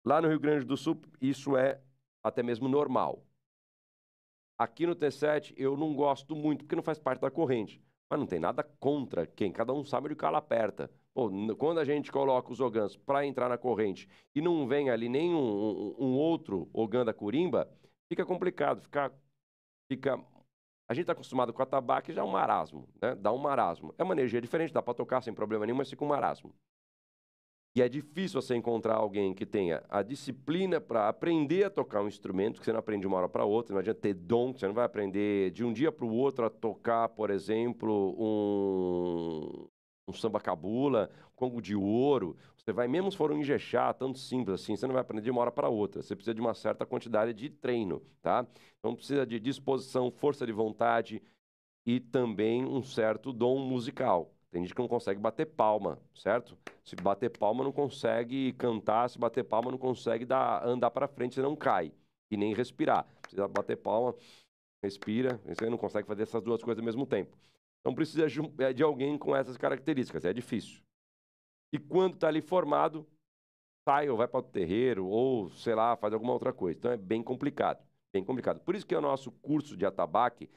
[0.05, 1.81] Lá no Rio Grande do Sul, isso é
[2.23, 3.25] até mesmo normal.
[4.59, 7.83] Aqui no T7 eu não gosto muito, porque não faz parte da corrente.
[8.11, 10.91] Mas não tem nada contra quem, cada um sabe onde o calo aperta.
[11.15, 15.09] Pô, quando a gente coloca os ogãs para entrar na corrente e não vem ali
[15.09, 17.67] nenhum um, um outro ogã da curimba,
[18.09, 19.11] fica complicado, fica,
[19.89, 20.23] fica...
[20.89, 23.15] A gente está acostumado com a tabaco e já é um marasmo, né?
[23.15, 23.95] Dá um marasmo.
[23.97, 26.55] É uma energia diferente, dá para tocar sem problema nenhum, mas fica um marasmo.
[27.77, 32.07] E é difícil você encontrar alguém que tenha a disciplina para aprender a tocar um
[32.07, 34.67] instrumento, que você não aprende de uma hora para outra, não adianta ter dom, você
[34.69, 39.67] não vai aprender de um dia para o outro a tocar, por exemplo, um,
[40.07, 42.37] um samba cabula, um congo de ouro.
[42.57, 45.31] Você vai, mesmo se for um ingexá, tanto simples assim, você não vai aprender de
[45.31, 46.03] uma hora para outra.
[46.03, 48.47] Você precisa de uma certa quantidade de treino, tá?
[48.79, 51.23] Então precisa de disposição, força de vontade
[51.87, 54.31] e também um certo dom musical.
[54.51, 56.57] Tem gente que não consegue bater palma, certo?
[56.85, 61.35] Se bater palma não consegue cantar, se bater palma não consegue dar, andar para frente,
[61.35, 61.93] você não cai.
[62.31, 63.07] E nem respirar.
[63.21, 64.15] Precisa bater palma,
[64.83, 67.37] respira, você não consegue fazer essas duas coisas ao mesmo tempo.
[67.85, 68.27] Então precisa
[68.59, 70.83] é, de alguém com essas características, é difícil.
[71.71, 73.07] E quando está ali formado,
[73.87, 76.79] sai ou vai para o terreiro, ou sei lá, faz alguma outra coisa.
[76.79, 78.61] Então é bem complicado, bem complicado.
[78.61, 80.49] Por isso que o nosso curso de atabaque,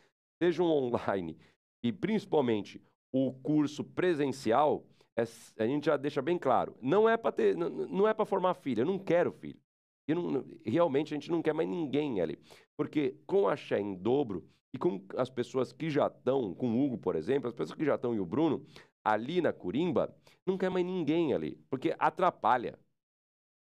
[0.42, 1.38] seja um online
[1.84, 4.86] e principalmente o curso presencial,
[5.18, 5.24] é,
[5.60, 8.54] a gente já deixa bem claro, não é para ter, não, não é para formar
[8.54, 9.60] filho, eu não quero filho.
[10.08, 12.40] Não, realmente a gente não quer mais ninguém ali.
[12.78, 14.48] Porque com a Xé em dobro
[14.78, 17.84] e com as pessoas que já estão, com o Hugo, por exemplo, as pessoas que
[17.84, 18.64] já estão e o Bruno,
[19.04, 20.16] ali na Curimba,
[20.46, 22.78] não quer mais ninguém ali, porque atrapalha.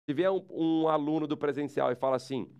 [0.09, 2.51] Se vier um, um aluno do presencial e fala assim,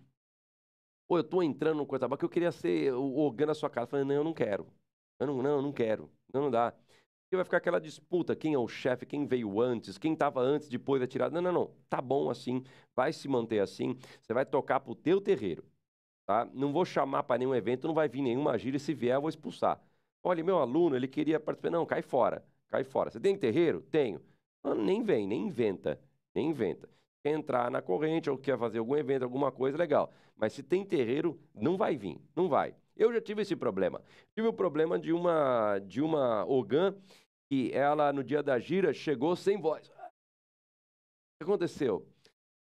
[1.07, 3.87] Pô, eu estou entrando no coisa que eu queria ser o organo da sua casa.
[3.87, 4.67] Falei, não, eu não quero.
[5.19, 6.09] Eu não, não, eu não quero.
[6.33, 6.73] Não, não dá.
[7.31, 10.69] E vai ficar aquela disputa, quem é o chefe, quem veio antes, quem estava antes,
[10.69, 11.33] depois da tirada.
[11.33, 11.75] Não, não, não.
[11.89, 12.63] Tá bom assim,
[12.95, 13.97] vai se manter assim.
[14.21, 15.63] Você vai tocar pro teu terreiro,
[16.29, 16.47] tá?
[16.53, 19.29] Não vou chamar para nenhum evento, não vai vir nenhuma e se vier eu vou
[19.29, 19.81] expulsar.
[20.23, 21.71] Olha, meu aluno, ele queria participar.
[21.71, 23.09] Não, cai fora, cai fora.
[23.09, 23.81] Você tem terreiro?
[23.89, 24.21] Tenho.
[24.63, 25.99] Não, nem vem, nem inventa,
[26.35, 26.87] nem inventa.
[27.23, 30.13] Quer entrar na corrente ou quer fazer algum evento, alguma coisa, legal.
[30.35, 32.75] Mas se tem terreiro, não vai vir, não vai.
[32.95, 33.99] Eu já tive esse problema.
[34.35, 36.95] Tive o problema de uma de uma Ogan
[37.49, 39.89] que ela no dia da gira chegou sem voz.
[39.89, 39.93] O
[41.39, 42.05] que aconteceu?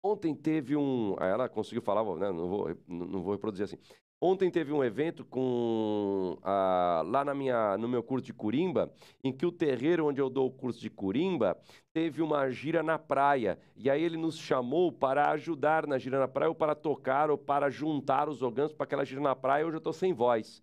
[0.03, 2.33] Ontem teve um, ela conseguiu falar, né?
[2.33, 3.79] não vou não vou reproduzir assim.
[4.23, 8.93] Ontem teve um evento com ah, lá na minha, no meu curso de Curimba,
[9.25, 11.59] em que o terreiro onde eu dou o curso de Curimba
[11.91, 13.59] teve uma gira na praia.
[13.75, 17.39] E aí ele nos chamou para ajudar na gira na praia, ou para tocar, ou
[17.39, 19.65] para juntar os orgãos para aquela gira na praia.
[19.67, 20.63] Hoje eu estou sem voz.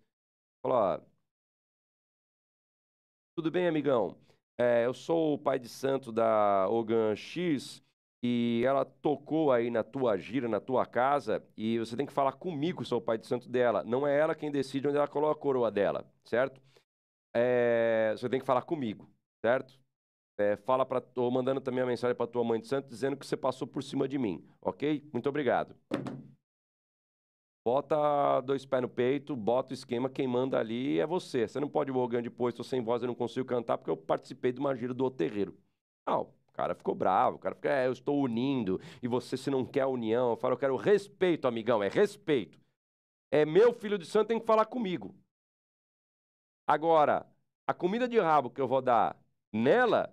[0.62, 1.02] Falou,
[3.34, 4.16] tudo bem, amigão?
[4.56, 7.82] É, eu sou o pai de santo da Ogan X
[8.22, 12.32] e ela tocou aí na tua gira, na tua casa, e você tem que falar
[12.32, 13.84] comigo, sou o pai de santo dela.
[13.84, 16.60] Não é ela quem decide onde ela coloca a coroa dela, certo?
[17.34, 19.08] É, você tem que falar comigo,
[19.44, 19.78] certo?
[20.38, 23.26] É, fala para, tô mandando também a mensagem para tua mãe de santo dizendo que
[23.26, 25.08] você passou por cima de mim, ok?
[25.12, 25.76] Muito obrigado.
[27.64, 31.46] Bota dois pés no peito, bota o esquema, quem manda ali é você.
[31.46, 34.52] Você não pode morrer depois, estou sem voz, eu não consigo cantar porque eu participei
[34.52, 35.54] de uma gira do outro terreiro.
[36.06, 39.64] Não, cara ficou bravo, o cara fica, é, eu estou unindo, e você se não
[39.64, 42.58] quer união, eu falo, eu quero respeito, amigão, é respeito.
[43.30, 45.14] É meu filho de santo, tem que falar comigo.
[46.66, 47.24] Agora,
[47.64, 49.16] a comida de rabo que eu vou dar
[49.52, 50.12] nela,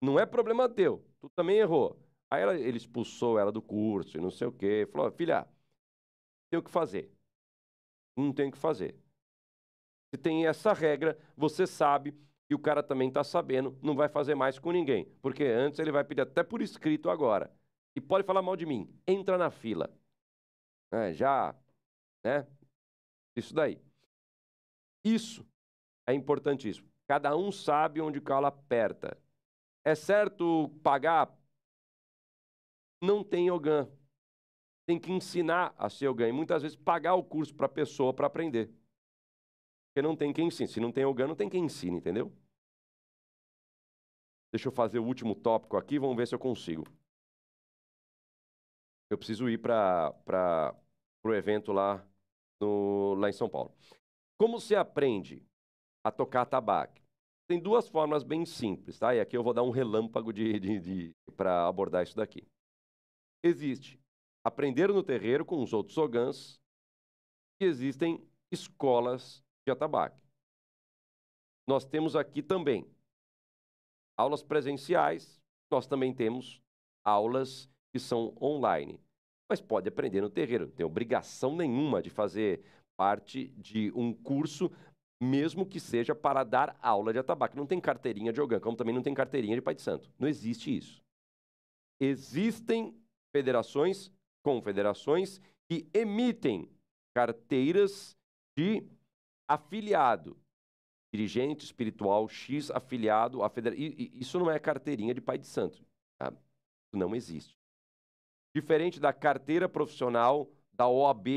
[0.00, 1.98] não é problema teu, tu também errou.
[2.30, 5.48] Aí ela, ele expulsou ela do curso e não sei o quê, falou, filha,
[6.48, 7.10] tem o que fazer.
[8.16, 8.96] Não tem o que fazer.
[10.14, 12.14] Se tem essa regra, você sabe
[12.52, 15.06] e o cara também está sabendo, não vai fazer mais com ninguém.
[15.22, 17.50] Porque antes ele vai pedir até por escrito agora.
[17.96, 18.94] E pode falar mal de mim.
[19.06, 19.90] Entra na fila.
[20.90, 21.56] É, já,
[22.22, 22.46] né?
[23.34, 23.80] Isso daí.
[25.02, 25.46] Isso
[26.06, 26.86] é importantíssimo.
[27.08, 29.16] Cada um sabe onde o calo aperta.
[29.82, 31.34] É certo pagar?
[33.00, 33.90] Não tem Ogan.
[34.84, 36.28] Tem que ensinar a ser Ogan.
[36.28, 38.70] E muitas vezes pagar o curso para a pessoa para aprender.
[39.88, 40.68] Porque não tem quem ensine.
[40.68, 42.30] Se não tem Ogan, não tem quem ensine, entendeu?
[44.52, 46.84] Deixa eu fazer o último tópico aqui, vamos ver se eu consigo.
[49.10, 50.14] Eu preciso ir para
[51.24, 52.06] o evento lá,
[52.60, 53.74] no, lá em São Paulo.
[54.38, 55.42] Como se aprende
[56.04, 57.00] a tocar tabaco?
[57.48, 59.14] Tem duas formas bem simples, tá?
[59.14, 62.46] E aqui eu vou dar um relâmpago de, de, de para abordar isso daqui.
[63.42, 63.98] Existe
[64.44, 66.60] aprender no terreiro com os outros ogãs
[67.60, 70.22] e existem escolas de atabaque.
[71.66, 72.86] Nós temos aqui também
[74.22, 76.62] aulas presenciais, nós também temos
[77.04, 79.00] aulas que são online.
[79.48, 82.64] Mas pode aprender no terreiro, não tem obrigação nenhuma de fazer
[82.96, 84.70] parte de um curso,
[85.20, 87.56] mesmo que seja para dar aula de atabaque.
[87.56, 90.10] Não tem carteirinha de Ogã, como também não tem carteirinha de Pai de Santo.
[90.18, 91.02] Não existe isso.
[92.00, 92.96] Existem
[93.34, 94.10] federações,
[94.42, 96.68] confederações, que emitem
[97.14, 98.16] carteiras
[98.56, 98.86] de
[99.48, 100.36] afiliado.
[101.12, 103.84] Dirigente espiritual X afiliado à federação.
[103.84, 105.84] Isso não é carteirinha de Pai de Santo.
[106.18, 106.32] Tá?
[106.92, 107.58] Não existe.
[108.54, 111.28] Diferente da carteira profissional da OAB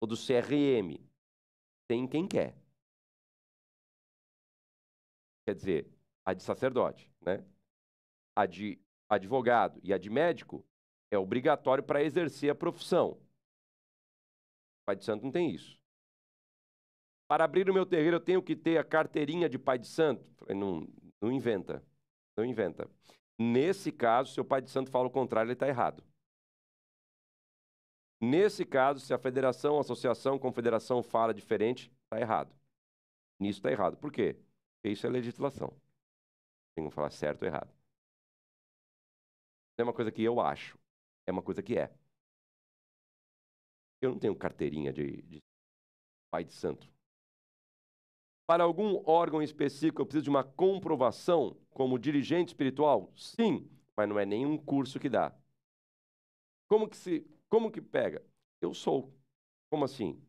[0.00, 0.98] ou do CRM.
[1.88, 2.56] Tem quem quer.
[5.46, 5.88] Quer dizer,
[6.24, 7.44] a de sacerdote, né?
[8.34, 10.64] A de advogado e a de médico
[11.10, 13.18] é obrigatório para exercer a profissão.
[14.84, 15.78] Pai de santo não tem isso.
[17.28, 20.30] Para abrir o meu terreiro, eu tenho que ter a carteirinha de pai de santo.
[20.54, 20.86] Não,
[21.20, 21.82] não inventa.
[22.36, 22.88] Não inventa.
[23.38, 26.02] Nesse caso, se o pai de santo fala o contrário, ele está errado.
[28.20, 32.54] Nesse caso, se a federação, a associação, confederação fala diferente, está errado.
[33.38, 33.96] Nisso está errado.
[33.96, 34.34] Por quê?
[34.76, 35.76] Porque isso é legislação.
[36.74, 37.70] Tem que falar certo ou errado.
[39.78, 40.78] Não é uma coisa que eu acho,
[41.26, 41.92] é uma coisa que é.
[44.00, 45.42] Eu não tenho carteirinha de, de
[46.30, 46.95] pai de santo.
[48.46, 53.12] Para algum órgão específico, eu preciso de uma comprovação como dirigente espiritual?
[53.16, 55.34] Sim, mas não é nenhum curso que dá.
[56.68, 58.24] Como que se como que pega?
[58.60, 59.12] Eu sou.
[59.70, 60.20] Como assim?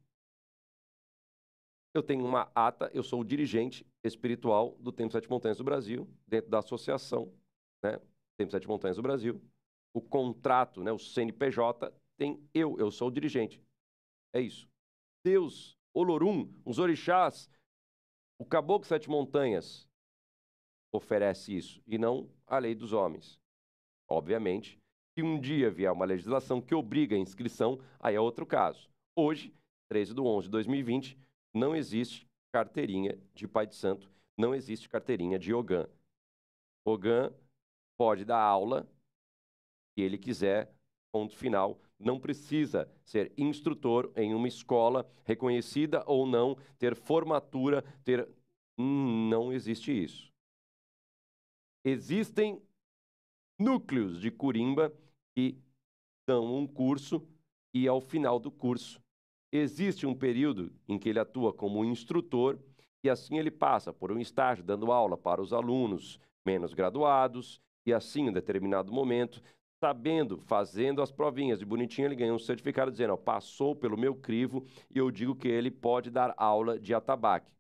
[1.93, 6.07] Eu tenho uma ata, eu sou o dirigente espiritual do Templo Sete Montanhas do Brasil,
[6.28, 7.34] dentro da associação,
[7.84, 7.99] né?
[8.38, 9.41] Templo Sete Montanhas do Brasil.
[9.93, 13.59] O contrato, né, o CNPJ, tem eu, eu sou o dirigente.
[14.34, 14.70] É isso.
[15.24, 17.49] Deus, Olorum, os orixás,
[18.39, 19.88] o Caboclo Sete Montanhas
[20.91, 23.39] oferece isso, e não a lei dos homens.
[24.07, 24.79] Obviamente,
[25.13, 28.89] se um dia vier uma legislação que obriga a inscrição, aí é outro caso.
[29.15, 29.53] Hoje,
[29.89, 31.19] 13 de 11 de 2020,
[31.53, 35.88] não existe carteirinha de pai de santo, não existe carteirinha de Ogã.
[36.85, 37.33] Ogã
[37.97, 38.88] pode dar aula
[39.93, 40.71] se ele quiser,
[41.11, 41.81] ponto final.
[41.99, 48.27] Não precisa ser instrutor em uma escola reconhecida ou não, ter formatura, ter.
[48.77, 50.31] Não existe isso.
[51.83, 52.61] Existem
[53.59, 54.93] núcleos de curimba
[55.35, 55.57] que
[56.27, 57.27] dão um curso
[57.73, 59.01] e ao final do curso
[59.51, 62.59] existe um período em que ele atua como instrutor
[63.03, 67.93] e assim ele passa por um estágio dando aula para os alunos menos graduados e
[67.93, 69.41] assim em determinado momento
[69.80, 74.15] sabendo, fazendo as provinhas de bonitinho, ele ganha um certificado dizendo, ó, passou pelo meu
[74.15, 77.51] crivo e eu digo que ele pode dar aula de atabaque.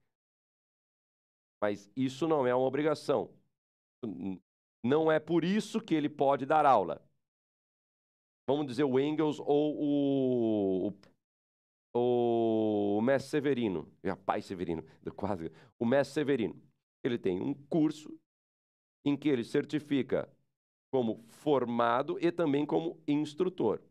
[1.61, 3.31] Mas isso não é uma obrigação.
[4.83, 7.07] Não é por isso que ele pode dar aula
[8.47, 10.93] vamos dizer, o Engels ou o,
[11.93, 13.91] o, o Mestre Severino,
[14.25, 14.83] pai Severino,
[15.15, 16.55] quase, o Mestre Severino.
[17.03, 18.17] Ele tem um curso
[19.05, 20.29] em que ele certifica
[20.91, 23.81] como formado e também como instrutor.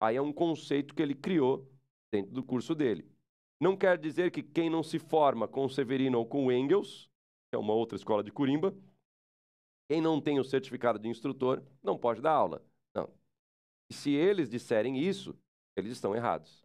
[0.00, 1.68] Aí é um conceito que ele criou
[2.12, 3.08] dentro do curso dele.
[3.60, 7.10] Não quer dizer que quem não se forma com o Severino ou com o Engels,
[7.50, 8.76] que é uma outra escola de Curimba,
[9.88, 12.64] quem não tem o certificado de instrutor não pode dar aula.
[12.94, 13.10] Não,
[13.90, 15.36] e se eles disserem isso,
[15.76, 16.64] eles estão errados.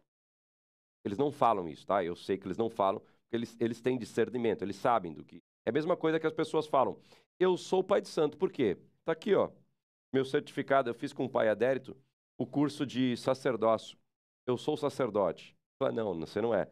[1.04, 2.04] Eles não falam isso, tá?
[2.04, 5.42] Eu sei que eles não falam, porque eles, eles têm discernimento, eles sabem do que.
[5.64, 6.98] É a mesma coisa que as pessoas falam.
[7.38, 8.76] Eu sou pai de santo, por quê?
[9.10, 9.50] Tá aqui, ó.
[10.12, 12.00] Meu certificado, eu fiz com o pai adérito
[12.38, 13.98] o curso de sacerdócio.
[14.46, 15.56] Eu sou sacerdote.
[15.82, 16.66] Fala, não, você não é.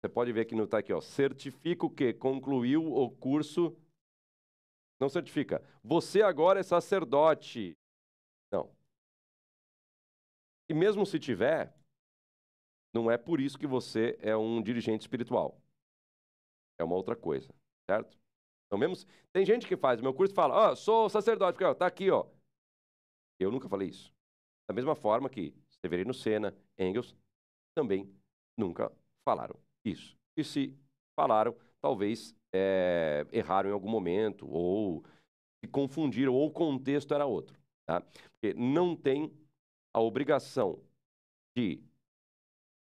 [0.00, 1.00] Você pode ver que não está aqui, ó.
[1.00, 2.12] Certifica o quê?
[2.12, 3.76] Concluiu o curso.
[4.98, 5.62] Não certifica.
[5.84, 7.76] Você agora é sacerdote.
[8.50, 8.68] Não.
[10.68, 11.72] E mesmo se tiver,
[12.92, 15.56] não é por isso que você é um dirigente espiritual.
[16.80, 17.54] É uma outra coisa,
[17.88, 18.18] certo?
[18.66, 18.96] Então, mesmo
[19.32, 21.74] tem gente que faz o meu curso e fala: "Ó, oh, sou sacerdote, porque ó,
[21.74, 22.26] tá aqui, ó".
[23.38, 24.12] Eu nunca falei isso.
[24.68, 27.14] Da mesma forma que Severino Senna, Engels
[27.74, 28.12] também
[28.56, 28.92] nunca
[29.24, 30.16] falaram isso.
[30.36, 30.76] E se
[31.18, 35.04] falaram, talvez é, erraram em algum momento ou
[35.62, 38.00] se confundiram ou o contexto era outro, tá?
[38.00, 39.32] Porque não tem
[39.94, 40.82] a obrigação
[41.56, 41.82] de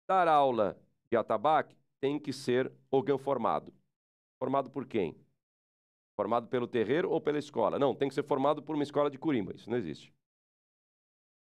[0.09, 0.79] dar aula
[1.11, 3.73] de atabaque tem que ser alguém formado.
[4.39, 5.17] Formado por quem?
[6.17, 7.79] Formado pelo terreiro ou pela escola?
[7.79, 9.55] Não, tem que ser formado por uma escola de curimba.
[9.55, 10.13] Isso não existe.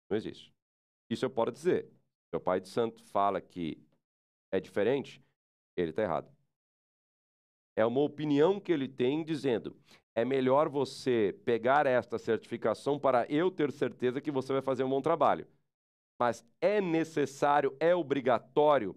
[0.09, 0.53] Não existe.
[1.09, 1.89] Isso eu posso dizer.
[2.33, 3.77] Seu pai de santo fala que
[4.51, 5.21] é diferente,
[5.77, 6.33] ele está errado.
[7.77, 9.75] É uma opinião que ele tem dizendo:
[10.15, 14.89] é melhor você pegar esta certificação para eu ter certeza que você vai fazer um
[14.89, 15.47] bom trabalho.
[16.19, 18.95] Mas é necessário, é obrigatório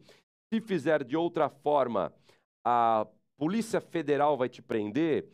[0.52, 2.14] Se fizer de outra forma,
[2.64, 3.06] a
[3.38, 5.28] Polícia Federal vai te prender,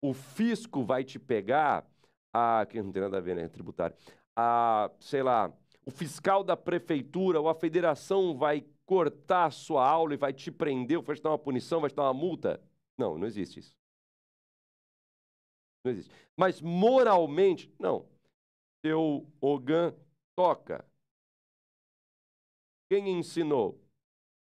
[0.00, 1.84] o fisco vai te pegar,
[2.32, 3.48] a, que não tem nada a ver, né?
[3.48, 3.96] Tributário.
[4.36, 5.52] A, sei lá,
[5.84, 10.52] o fiscal da prefeitura ou a federação vai cortar a sua aula e vai te
[10.52, 12.62] prender, vai te dar uma punição, vai te dar uma multa.
[12.96, 13.76] Não, não existe isso.
[15.84, 16.14] Não existe.
[16.36, 18.06] Mas moralmente, não.
[18.84, 19.94] Seu Ogan
[20.36, 20.84] toca.
[22.88, 23.80] Quem ensinou?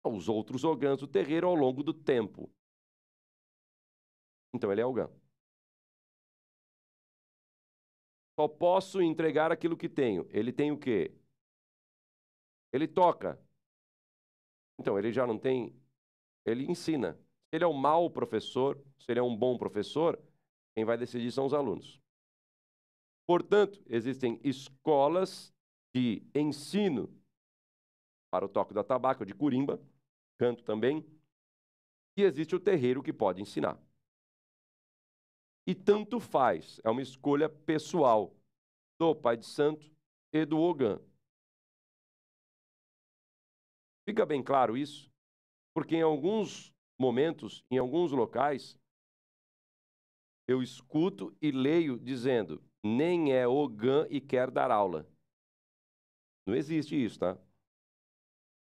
[0.05, 2.51] Os outros Ogãs do terreiro ao longo do tempo.
[4.53, 5.09] Então ele é Ogã.
[8.39, 10.27] Só posso entregar aquilo que tenho.
[10.31, 11.15] Ele tem o quê?
[12.73, 13.39] Ele toca.
[14.79, 15.79] Então, ele já não tem.
[16.47, 17.13] Ele ensina.
[17.13, 20.19] Se ele é um mau professor, se ele é um bom professor,
[20.75, 22.01] quem vai decidir são os alunos.
[23.27, 25.53] Portanto, existem escolas
[25.95, 27.15] de ensino
[28.31, 29.81] para o toque da tabaco, de curimba,
[30.39, 31.05] canto também,
[32.17, 33.79] e existe o terreiro que pode ensinar.
[35.67, 38.35] E tanto faz, é uma escolha pessoal
[38.99, 39.91] do Pai de Santo
[40.33, 41.01] e do Ogã.
[44.09, 45.11] Fica bem claro isso,
[45.75, 48.77] porque em alguns momentos, em alguns locais,
[50.49, 55.09] eu escuto e leio dizendo: nem é Ogã e quer dar aula.
[56.47, 57.39] Não existe isso, tá?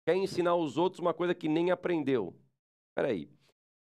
[0.08, 2.36] Quer ensinar os outros uma coisa que nem aprendeu.
[2.90, 3.30] Espera aí.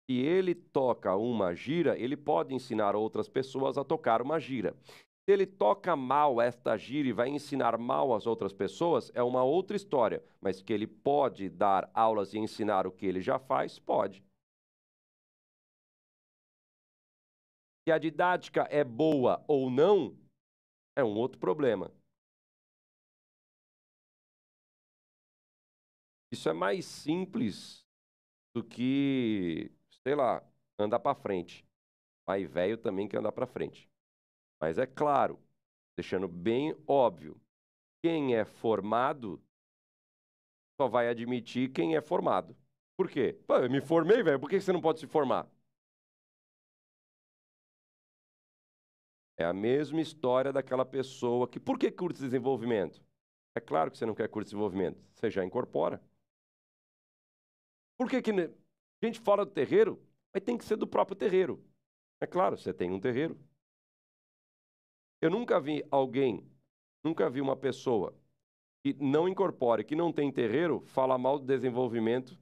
[0.08, 4.76] Se ele toca uma gira, ele pode ensinar outras pessoas a tocar uma gira.
[5.24, 9.42] Se ele toca mal esta gira e vai ensinar mal às outras pessoas, é uma
[9.42, 10.24] outra história.
[10.40, 14.24] Mas que ele pode dar aulas e ensinar o que ele já faz, pode.
[17.84, 20.16] Se a didática é boa ou não,
[20.96, 21.92] é um outro problema.
[26.32, 27.84] Isso é mais simples
[28.54, 29.72] do que
[30.06, 30.40] sei lá,
[30.78, 31.66] andar para frente.
[32.24, 33.90] Pai velho também quer andar para frente.
[34.60, 35.40] Mas é claro,
[35.96, 37.40] deixando bem óbvio,
[38.02, 39.42] quem é formado
[40.80, 42.56] só vai admitir quem é formado.
[42.96, 43.38] Por quê?
[43.46, 45.46] Pô, eu me formei, velho, por que você não pode se formar?
[49.38, 51.58] É a mesma história daquela pessoa que.
[51.60, 53.02] Por que curso de desenvolvimento?
[53.54, 56.00] É claro que você não quer curso de desenvolvimento, você já incorpora.
[57.96, 58.32] Por que, que
[59.02, 60.00] gente fora do terreiro,
[60.32, 61.62] mas tem que ser do próprio terreiro.
[62.20, 63.38] É claro, você tem um terreiro.
[65.20, 66.46] Eu nunca vi alguém,
[67.04, 68.14] nunca vi uma pessoa
[68.84, 72.38] que não incorpore, que não tem terreiro, falar mal do desenvolvimento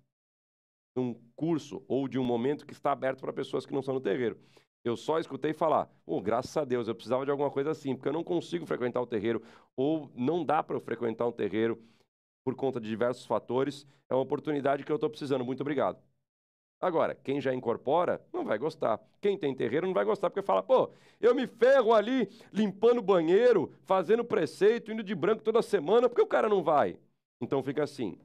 [0.96, 3.94] de um curso ou de um momento que está aberto para pessoas que não são
[3.94, 4.38] no terreiro.
[4.84, 8.08] Eu só escutei falar, oh, graças a Deus, eu precisava de alguma coisa assim, porque
[8.08, 9.42] eu não consigo frequentar o terreiro,
[9.74, 11.82] ou não dá para eu frequentar um terreiro
[12.44, 13.86] por conta de diversos fatores.
[14.10, 15.44] É uma oportunidade que eu estou precisando.
[15.44, 15.98] Muito obrigado.
[16.84, 19.00] Agora, quem já incorpora não vai gostar.
[19.18, 23.02] Quem tem terreiro não vai gostar porque fala, pô, eu me ferro ali limpando o
[23.02, 26.98] banheiro, fazendo preceito, indo de branco toda semana, porque o cara não vai.
[27.40, 28.20] Então fica assim.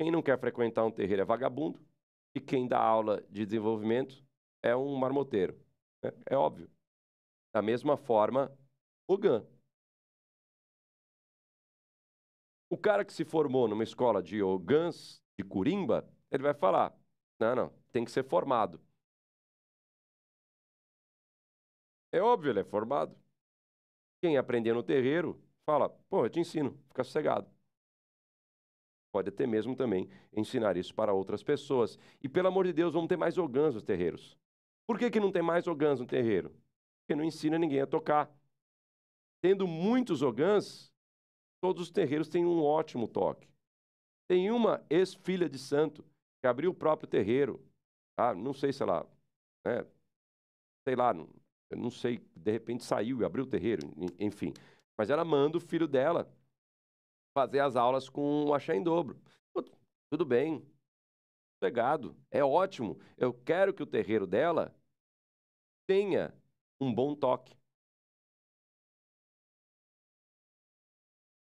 [0.00, 1.78] Quem não quer frequentar um terreiro é vagabundo
[2.34, 4.24] e quem dá aula de desenvolvimento
[4.62, 5.54] é um marmoteiro.
[6.02, 6.70] É, é óbvio.
[7.54, 8.50] Da mesma forma,
[9.06, 9.46] o GAN.
[12.70, 17.01] O cara que se formou numa escola de Ogãs, de Curimba, ele vai falar:
[17.42, 18.80] não, não, tem que ser formado.
[22.12, 23.16] É óbvio, ele é formado.
[24.22, 27.50] Quem aprender no terreiro, fala, pô, eu te ensino, fica sossegado.
[29.12, 31.98] Pode até mesmo também ensinar isso para outras pessoas.
[32.22, 34.38] E pelo amor de Deus, vamos ter mais ogãs nos terreiros.
[34.86, 36.50] Por que, que não tem mais ogãs no terreiro?
[37.00, 38.32] Porque não ensina ninguém a tocar.
[39.42, 40.92] Tendo muitos ogãs,
[41.60, 43.48] todos os terreiros têm um ótimo toque.
[44.28, 46.04] Tem uma ex-filha de santo
[46.42, 47.64] que abriu o próprio terreiro.
[48.18, 49.08] Ah, não sei se ela,
[49.64, 49.86] né,
[50.86, 51.28] sei lá, não,
[51.70, 53.88] não sei, de repente saiu e abriu o terreiro,
[54.18, 54.52] enfim.
[54.98, 56.30] Mas ela manda o filho dela
[57.32, 59.18] fazer as aulas com o axé em dobro.
[60.10, 60.66] Tudo bem,
[61.58, 62.98] pegado, é ótimo.
[63.16, 64.74] Eu quero que o terreiro dela
[65.86, 66.34] tenha
[66.80, 67.56] um bom toque.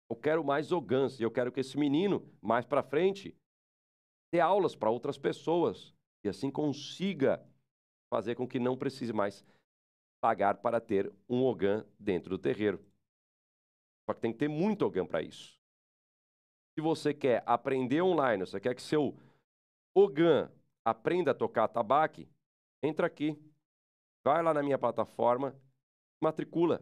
[0.10, 3.39] Eu quero mais e eu quero que esse menino, mais para frente,
[4.32, 5.94] dê aulas para outras pessoas
[6.24, 7.44] e assim consiga
[8.14, 9.46] fazer com que não precise mais
[10.22, 12.84] pagar para ter um ogã dentro do terreiro.
[14.06, 15.58] Só que tem que ter muito ogã para isso.
[16.76, 19.16] Se você quer aprender online, você quer que seu
[19.94, 20.52] ogã
[20.86, 22.28] aprenda a tocar tabaque,
[22.82, 23.38] entra aqui,
[24.24, 25.56] vai lá na minha plataforma,
[26.22, 26.82] matricula.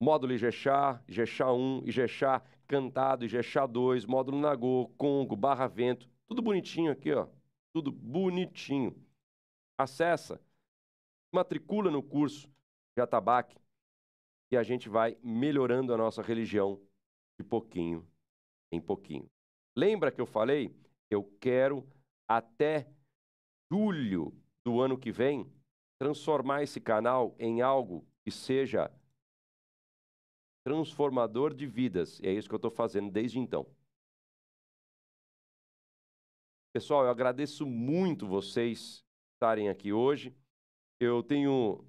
[0.00, 6.90] Módulo Ijexá, Ijexá 1, Ijexá cantado, Ijexá 2, módulo Nagô, Congo, Barra Vento, tudo bonitinho
[6.92, 7.28] aqui, ó.
[7.72, 8.94] Tudo bonitinho.
[9.78, 10.40] Acessa,
[11.32, 12.48] matricula no curso
[12.96, 13.56] de atabaque
[14.50, 16.80] e a gente vai melhorando a nossa religião
[17.38, 18.06] de pouquinho
[18.72, 19.28] em pouquinho.
[19.76, 20.74] Lembra que eu falei?
[21.10, 21.86] Eu quero
[22.28, 22.88] até
[23.70, 24.32] julho
[24.64, 25.52] do ano que vem
[26.00, 28.90] transformar esse canal em algo que seja
[30.66, 32.18] transformador de vidas.
[32.18, 33.64] E é isso que eu estou fazendo desde então.
[36.74, 40.34] Pessoal, eu agradeço muito vocês estarem aqui hoje.
[40.98, 41.86] Eu tenho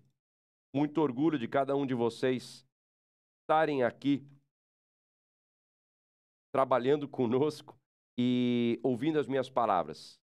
[0.72, 2.64] muito orgulho de cada um de vocês
[3.42, 4.24] estarem aqui
[6.52, 7.76] trabalhando conosco
[8.16, 10.20] e ouvindo as minhas palavras.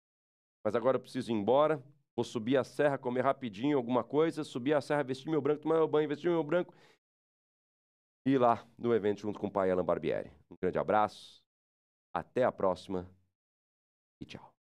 [0.65, 1.77] Mas agora eu preciso ir embora.
[2.15, 5.75] Vou subir a serra, comer rapidinho alguma coisa, subir a serra, vestir meu branco, tomar
[5.75, 6.73] meu banho, vestir meu branco
[8.25, 10.31] e lá no evento junto com o pai Alan Barbieri.
[10.49, 11.43] Um grande abraço,
[12.13, 13.09] até a próxima
[14.19, 14.58] e tchau.